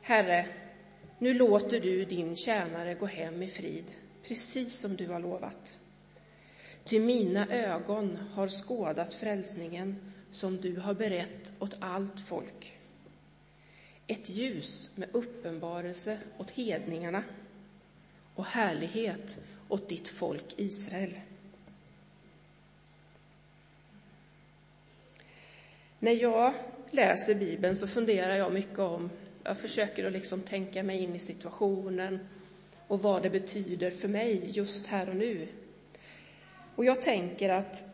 Herre, 0.00 0.46
nu 1.18 1.34
låter 1.34 1.80
du 1.80 2.04
din 2.04 2.36
tjänare 2.36 2.94
gå 2.94 3.06
hem 3.06 3.42
i 3.42 3.48
frid, 3.48 3.84
precis 4.22 4.78
som 4.78 4.96
du 4.96 5.06
har 5.06 5.20
lovat. 5.20 5.80
Ty 6.84 7.00
mina 7.00 7.46
ögon 7.48 8.18
har 8.32 8.48
skådat 8.48 9.14
frälsningen 9.14 10.12
som 10.30 10.60
du 10.60 10.76
har 10.76 10.94
berett 10.94 11.52
åt 11.58 11.76
allt 11.80 12.20
folk. 12.20 12.78
Ett 14.06 14.28
ljus 14.28 14.90
med 14.94 15.08
uppenbarelse 15.12 16.18
åt 16.38 16.50
hedningarna 16.50 17.24
och 18.34 18.44
härlighet 18.44 19.38
åt 19.68 19.88
ditt 19.88 20.08
folk 20.08 20.54
Israel. 20.56 21.20
När 25.98 26.12
jag 26.12 26.54
läser 26.90 27.34
Bibeln 27.34 27.76
så 27.76 27.86
funderar 27.86 28.34
jag 28.34 28.52
mycket 28.52 28.78
om, 28.78 29.10
jag 29.44 29.58
försöker 29.58 30.06
att 30.06 30.12
liksom 30.12 30.40
tänka 30.40 30.82
mig 30.82 31.02
in 31.02 31.14
i 31.14 31.18
situationen 31.18 32.18
och 32.88 33.02
vad 33.02 33.22
det 33.22 33.30
betyder 33.30 33.90
för 33.90 34.08
mig 34.08 34.50
just 34.50 34.86
här 34.86 35.08
och 35.08 35.16
nu 35.16 35.48
och 36.76 36.84
jag 36.84 37.02
tänker 37.02 37.50
att 37.50 37.84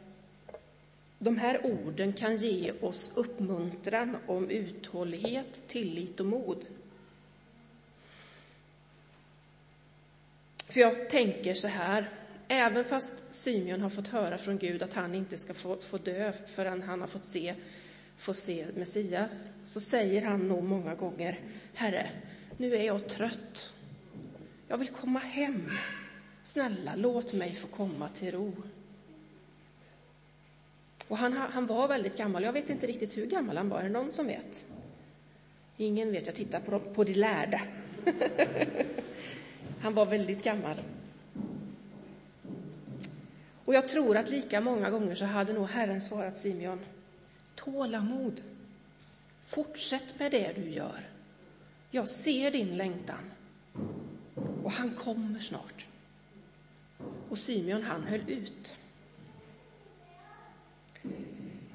de 1.18 1.38
här 1.38 1.66
orden 1.66 2.12
kan 2.12 2.36
ge 2.36 2.72
oss 2.80 3.10
uppmuntran 3.14 4.16
om 4.26 4.50
uthållighet, 4.50 5.64
tillit 5.68 6.20
och 6.20 6.26
mod. 6.26 6.64
För 10.66 10.80
jag 10.80 11.10
tänker 11.10 11.54
så 11.54 11.68
här, 11.68 12.10
även 12.48 12.84
fast 12.84 13.14
Symeon 13.30 13.80
har 13.80 13.90
fått 13.90 14.08
höra 14.08 14.38
från 14.38 14.58
Gud 14.58 14.82
att 14.82 14.92
han 14.92 15.14
inte 15.14 15.38
ska 15.38 15.54
få, 15.54 15.76
få 15.76 15.98
dö 15.98 16.32
förrän 16.32 16.82
han 16.82 17.00
har 17.00 17.08
fått 17.08 17.24
se, 17.24 17.54
få 18.16 18.34
se 18.34 18.66
Messias, 18.76 19.48
så 19.64 19.80
säger 19.80 20.22
han 20.22 20.48
nog 20.48 20.64
många 20.64 20.94
gånger, 20.94 21.38
Herre, 21.74 22.10
nu 22.56 22.74
är 22.74 22.82
jag 22.82 23.08
trött. 23.08 23.72
Jag 24.68 24.78
vill 24.78 24.88
komma 24.88 25.18
hem. 25.18 25.68
Snälla, 26.50 26.94
låt 26.96 27.32
mig 27.32 27.54
få 27.54 27.66
komma 27.66 28.08
till 28.08 28.32
ro. 28.32 28.52
Och 31.08 31.18
han, 31.18 31.32
han 31.32 31.66
var 31.66 31.88
väldigt 31.88 32.16
gammal. 32.16 32.42
Jag 32.42 32.52
vet 32.52 32.70
inte 32.70 32.86
riktigt 32.86 33.16
hur 33.16 33.26
gammal 33.26 33.56
han 33.56 33.68
var. 33.68 33.78
Är 33.78 33.82
det 33.82 33.88
någon 33.88 34.12
som 34.12 34.26
vet? 34.26 34.66
Ingen 35.76 36.12
vet. 36.12 36.26
Jag 36.26 36.34
tittar 36.34 36.60
på, 36.60 36.80
på 36.80 37.04
de 37.04 37.14
lärda. 37.14 37.60
han 39.80 39.94
var 39.94 40.06
väldigt 40.06 40.44
gammal. 40.44 40.76
Och 43.64 43.74
jag 43.74 43.88
tror 43.88 44.16
att 44.16 44.30
lika 44.30 44.60
många 44.60 44.90
gånger 44.90 45.14
så 45.14 45.24
hade 45.24 45.52
nog 45.52 45.68
Herren 45.68 46.00
svarat 46.00 46.38
Simeon, 46.38 46.80
tålamod. 47.54 48.42
Fortsätt 49.42 50.18
med 50.18 50.30
det 50.30 50.52
du 50.56 50.70
gör. 50.70 51.08
Jag 51.90 52.08
ser 52.08 52.50
din 52.50 52.76
längtan. 52.76 53.30
Och 54.62 54.72
han 54.72 54.94
kommer 54.94 55.38
snart. 55.38 55.86
Och 57.30 57.38
Simeon, 57.38 57.82
han 57.82 58.02
höll 58.02 58.30
ut. 58.30 58.80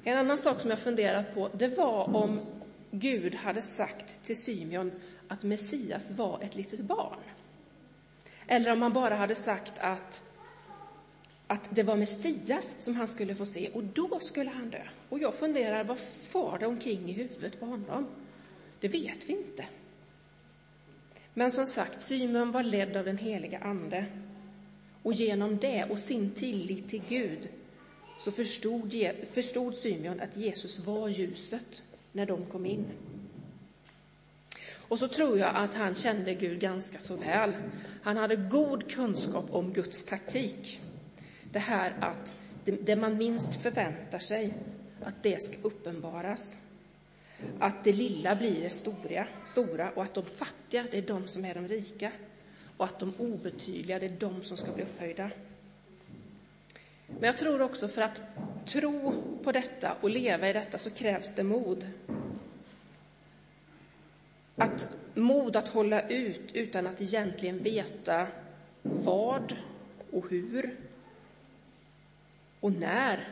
En 0.04 0.18
annan 0.18 0.38
sak 0.38 0.60
som 0.60 0.70
jag 0.70 0.78
funderat 0.78 1.34
på, 1.34 1.50
det 1.54 1.68
var 1.68 2.16
om 2.16 2.40
Gud 2.90 3.34
hade 3.34 3.62
sagt 3.62 4.22
till 4.22 4.42
Simeon 4.42 4.92
att 5.28 5.42
Messias 5.42 6.10
var 6.10 6.42
ett 6.42 6.54
litet 6.54 6.80
barn. 6.80 7.20
Eller 8.46 8.72
om 8.72 8.82
han 8.82 8.92
bara 8.92 9.14
hade 9.14 9.34
sagt 9.34 9.72
att, 9.78 10.24
att 11.46 11.68
det 11.70 11.82
var 11.82 11.96
Messias 11.96 12.84
som 12.84 12.96
han 12.96 13.08
skulle 13.08 13.34
få 13.34 13.46
se 13.46 13.68
och 13.68 13.84
då 13.84 14.18
skulle 14.20 14.50
han 14.50 14.70
dö. 14.70 14.82
Och 15.08 15.18
jag 15.18 15.34
funderar, 15.34 15.84
vad 15.84 15.98
far 15.98 16.58
det 16.58 16.66
omkring 16.66 17.10
i 17.10 17.12
huvudet 17.12 17.60
på 17.60 17.66
honom? 17.66 18.06
Det 18.80 18.88
vet 18.88 19.28
vi 19.28 19.32
inte. 19.32 19.66
Men 21.34 21.50
som 21.50 21.66
sagt, 21.66 22.02
Simeon 22.02 22.50
var 22.50 22.62
ledd 22.62 22.96
av 22.96 23.04
den 23.04 23.18
heliga 23.18 23.58
Ande. 23.58 24.06
Och 25.06 25.12
genom 25.12 25.58
det 25.58 25.84
och 25.90 25.98
sin 25.98 26.30
tillit 26.30 26.88
till 26.88 27.02
Gud 27.08 27.48
så 28.18 28.32
förstod, 28.32 28.94
förstod 29.32 29.76
Symeon 29.76 30.20
att 30.20 30.36
Jesus 30.36 30.78
var 30.78 31.08
ljuset 31.08 31.82
när 32.12 32.26
de 32.26 32.46
kom 32.46 32.66
in. 32.66 32.84
Och 34.74 34.98
så 34.98 35.08
tror 35.08 35.38
jag 35.38 35.50
att 35.54 35.74
han 35.74 35.94
kände 35.94 36.34
Gud 36.34 36.60
ganska 36.60 36.98
så 36.98 37.16
väl. 37.16 37.52
Han 38.02 38.16
hade 38.16 38.36
god 38.36 38.90
kunskap 38.90 39.44
om 39.50 39.72
Guds 39.72 40.04
taktik. 40.04 40.80
Det 41.52 41.58
här 41.58 41.96
att 42.00 42.36
det 42.64 42.96
man 42.96 43.16
minst 43.16 43.62
förväntar 43.62 44.18
sig, 44.18 44.54
att 45.02 45.22
det 45.22 45.42
ska 45.42 45.56
uppenbaras. 45.62 46.56
Att 47.58 47.84
det 47.84 47.92
lilla 47.92 48.36
blir 48.36 48.60
det 48.60 48.70
stora, 48.70 49.26
stora 49.44 49.90
och 49.90 50.02
att 50.02 50.14
de 50.14 50.24
fattiga, 50.24 50.86
det 50.90 50.98
är 50.98 51.02
de 51.02 51.26
som 51.26 51.44
är 51.44 51.54
de 51.54 51.68
rika. 51.68 52.12
Och 52.76 52.84
att 52.84 52.98
de 52.98 53.14
obetydliga, 53.18 53.98
det 53.98 54.06
är 54.06 54.16
de 54.18 54.42
som 54.42 54.56
ska 54.56 54.72
bli 54.72 54.82
upphöjda. 54.82 55.30
Men 57.06 57.22
jag 57.22 57.38
tror 57.38 57.62
också 57.62 57.88
för 57.88 58.02
att 58.02 58.22
tro 58.66 59.14
på 59.42 59.52
detta 59.52 59.96
och 60.00 60.10
leva 60.10 60.50
i 60.50 60.52
detta 60.52 60.78
så 60.78 60.90
krävs 60.90 61.34
det 61.34 61.44
mod. 61.44 61.86
Att 64.56 64.88
mod 65.14 65.56
att 65.56 65.68
hålla 65.68 66.08
ut 66.08 66.52
utan 66.52 66.86
att 66.86 67.00
egentligen 67.00 67.62
veta 67.62 68.26
vad 68.82 69.56
och 70.12 70.30
hur 70.30 70.76
och 72.60 72.72
när 72.72 73.28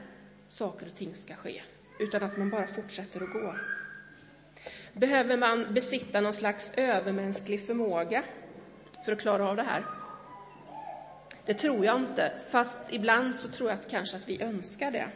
saker 0.48 0.86
och 0.86 0.94
ting 0.94 1.14
ska 1.14 1.34
ske, 1.34 1.62
utan 2.00 2.22
att 2.22 2.36
man 2.36 2.50
bara 2.50 2.66
fortsätter 2.66 3.22
att 3.22 3.32
gå. 3.32 3.54
Behöver 4.92 5.36
man 5.36 5.74
besitta 5.74 6.20
någon 6.20 6.32
slags 6.32 6.72
övermänsklig 6.76 7.66
förmåga 7.66 8.24
för 9.04 9.12
att 9.12 9.20
klara 9.20 9.48
av 9.48 9.56
det 9.56 9.62
här? 9.62 9.86
Det 11.44 11.54
tror 11.54 11.84
jag 11.84 11.96
inte, 12.00 12.32
fast 12.50 12.92
ibland 12.92 13.34
så 13.34 13.48
tror 13.48 13.70
jag 13.70 13.78
att 13.78 13.90
kanske 13.90 14.16
att 14.16 14.28
vi 14.28 14.42
önskar 14.42 14.90
det. 14.90 15.08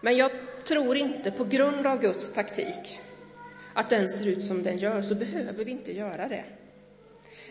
Men 0.00 0.16
jag 0.16 0.30
tror 0.64 0.96
inte, 0.96 1.30
på 1.30 1.44
grund 1.44 1.86
av 1.86 2.00
Guds 2.00 2.32
taktik, 2.32 3.00
att 3.72 3.90
den 3.90 4.08
ser 4.08 4.26
ut 4.26 4.44
som 4.44 4.62
den 4.62 4.78
gör, 4.78 5.02
så 5.02 5.14
behöver 5.14 5.64
vi 5.64 5.70
inte 5.70 5.96
göra 5.96 6.28
det. 6.28 6.44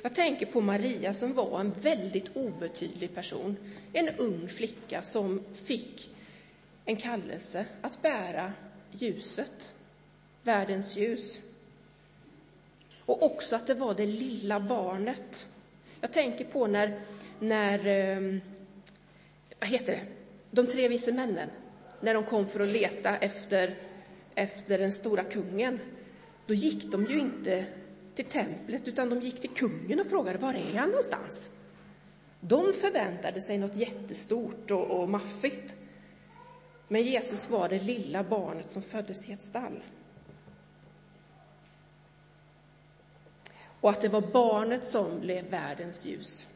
Jag 0.02 0.16
tänker 0.16 0.46
på 0.46 0.62
Maria 0.62 1.14
som 1.14 1.34
var 1.34 1.60
en 1.60 1.72
väldigt 1.72 2.36
obetydlig 2.36 3.16
person. 3.16 3.58
En 3.94 4.10
ung 4.10 4.48
flicka 4.48 5.02
som 5.02 5.44
fick 5.54 6.10
en 6.86 6.96
kallelse 6.96 7.66
att 7.82 8.02
bära 8.02 8.54
ljuset, 8.92 9.74
världens 10.44 10.96
ljus. 10.96 11.38
Och 13.14 13.24
också 13.24 13.56
att 13.56 13.68
det 13.68 13.74
var 13.74 13.94
det 13.94 14.06
lilla 14.06 14.60
barnet 14.60 15.48
jag 16.02 16.12
tänker 16.12 16.46
på 16.46 16.68
när, 16.68 17.00
när 17.40 17.88
ehm, 17.88 18.42
vad 19.60 19.70
heter 19.70 19.94
det, 19.94 20.02
de 20.52 20.68
tre 20.68 20.88
vise 20.88 21.12
männen, 21.12 21.50
när 22.02 22.14
de 22.14 22.24
kom 22.24 22.48
för 22.48 22.60
att 22.60 22.68
leta 22.68 23.18
efter, 23.18 23.78
efter 24.36 24.78
den 24.78 24.92
stora 24.92 25.24
kungen. 25.24 25.80
Då 26.48 26.54
gick 26.54 26.92
de 26.92 27.06
ju 27.06 27.20
inte 27.20 27.66
till 28.16 28.26
templet, 28.26 28.88
utan 28.88 29.10
de 29.10 29.22
gick 29.22 29.42
till 29.42 29.50
kungen 29.50 30.00
och 30.00 30.08
frågade 30.08 30.38
var 30.38 30.54
är 30.54 30.78
han 30.78 30.90
någonstans? 30.90 31.52
De 32.40 32.74
förväntade 32.74 33.42
sig 33.42 33.58
något 33.58 33.76
jättestort 33.76 34.72
och, 34.72 35.02
och 35.02 35.10
maffigt. 35.10 35.76
Men 36.88 37.02
Jesus 37.02 37.50
var 37.50 37.70
det 37.70 37.80
lilla 37.80 38.24
barnet 38.24 38.72
som 38.72 38.82
föddes 38.82 39.30
i 39.30 39.34
ett 39.34 39.42
stall. 39.42 39.84
Och 43.84 43.90
att 43.90 44.02
det 44.02 44.10
var 44.10 44.22
barnet 44.22 44.86
som 44.86 45.20
blev 45.20 45.46
världens 45.46 46.06
ljus. 46.06 46.48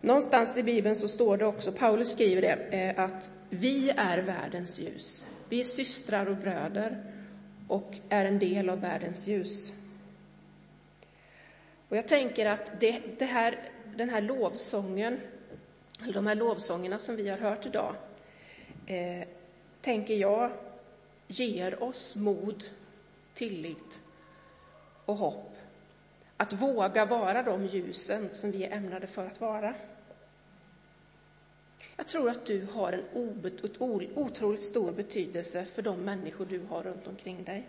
Någonstans 0.00 0.56
i 0.56 0.62
Bibeln 0.62 0.96
så 0.96 1.08
står 1.08 1.36
det 1.36 1.46
också, 1.46 1.72
Paulus 1.72 2.12
skriver 2.12 2.42
det, 2.42 2.52
eh, 2.52 3.04
att 3.04 3.30
vi 3.50 3.90
är 3.90 4.18
världens 4.22 4.78
ljus. 4.78 5.26
Vi 5.48 5.60
är 5.60 5.64
systrar 5.64 6.26
och 6.26 6.36
bröder 6.36 7.12
och 7.68 7.94
är 8.08 8.24
en 8.24 8.38
del 8.38 8.70
av 8.70 8.80
världens 8.80 9.26
ljus. 9.26 9.72
Och 11.88 11.96
jag 11.96 12.08
tänker 12.08 12.46
att 12.46 12.80
det, 12.80 13.00
det 13.18 13.24
här, 13.24 13.58
den 13.96 14.08
här 14.08 14.20
lovsången, 14.20 15.20
eller 16.02 16.14
de 16.14 16.26
här 16.26 16.34
lovsångerna 16.34 16.98
som 16.98 17.16
vi 17.16 17.28
har 17.28 17.38
hört 17.38 17.66
idag, 17.66 17.94
eh, 18.86 19.28
tänker 19.80 20.14
jag 20.14 20.50
ger 21.26 21.82
oss 21.82 22.16
mod, 22.16 22.64
tillit 23.34 24.02
och 25.06 25.16
hopp. 25.16 25.56
Att 26.36 26.52
våga 26.52 27.04
vara 27.04 27.42
de 27.42 27.66
ljusen 27.66 28.28
som 28.32 28.50
vi 28.50 28.64
är 28.64 28.76
ämnade 28.76 29.06
för 29.06 29.26
att 29.26 29.40
vara. 29.40 29.74
Jag 31.96 32.06
tror 32.06 32.30
att 32.30 32.46
du 32.46 32.66
har 32.72 32.92
en 32.92 33.04
otroligt 34.14 34.64
stor 34.64 34.92
betydelse 34.92 35.64
för 35.64 35.82
de 35.82 36.00
människor 36.00 36.46
du 36.46 36.60
har 36.68 36.82
runt 36.82 37.06
omkring 37.06 37.44
dig. 37.44 37.66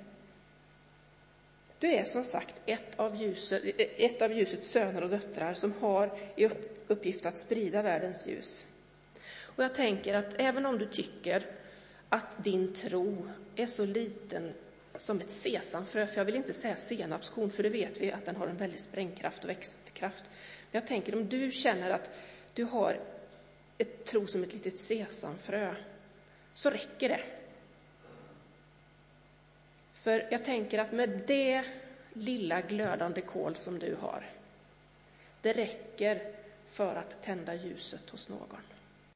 Du 1.79 1.87
är 1.87 2.03
som 2.03 2.23
sagt 2.23 2.61
ett 2.65 2.99
av, 2.99 3.15
ljuset, 3.15 3.61
ett 3.77 4.21
av 4.21 4.31
ljusets 4.31 4.69
söner 4.69 5.03
och 5.03 5.09
döttrar 5.09 5.53
som 5.53 5.73
har 5.79 6.19
i 6.35 6.49
uppgift 6.87 7.25
att 7.25 7.37
sprida 7.37 7.81
världens 7.81 8.27
ljus. 8.27 8.65
Och 9.41 9.63
jag 9.63 9.75
tänker 9.75 10.13
att 10.13 10.33
även 10.37 10.65
om 10.65 10.77
du 10.77 10.85
tycker 10.85 11.45
att 12.09 12.43
din 12.43 12.73
tro 12.73 13.27
är 13.55 13.67
så 13.67 13.85
liten 13.85 14.53
som 14.97 15.21
ett 15.21 15.31
sesamfrö, 15.31 16.07
för 16.07 16.17
jag 16.17 16.25
vill 16.25 16.35
inte 16.35 16.53
säga 16.53 16.75
senapskorn, 16.75 17.51
för 17.51 17.63
det 17.63 17.69
vet 17.69 17.97
vi 17.97 18.11
att 18.11 18.25
den 18.25 18.35
har 18.35 18.47
en 18.47 18.57
väldig 18.57 18.79
sprängkraft 18.79 19.43
och 19.43 19.49
växtkraft. 19.49 20.23
Men 20.71 20.81
jag 20.81 20.87
tänker 20.87 21.15
om 21.15 21.29
du 21.29 21.51
känner 21.51 21.91
att 21.91 22.11
du 22.53 22.63
har 22.63 22.99
ett 23.77 24.05
tro 24.05 24.27
som 24.27 24.43
ett 24.43 24.53
litet 24.53 24.77
sesamfrö, 24.77 25.75
så 26.53 26.69
räcker 26.69 27.09
det. 27.09 27.21
För 29.93 30.27
jag 30.31 30.45
tänker 30.45 30.79
att 30.79 30.91
med 30.91 31.21
det 31.27 31.63
lilla 32.13 32.61
glödande 32.61 33.21
kol 33.21 33.55
som 33.55 33.79
du 33.79 33.95
har, 34.01 34.29
det 35.41 35.53
räcker 35.53 36.35
för 36.67 36.95
att 36.95 37.21
tända 37.21 37.55
ljuset 37.55 38.09
hos 38.09 38.29
någon. 38.29 38.61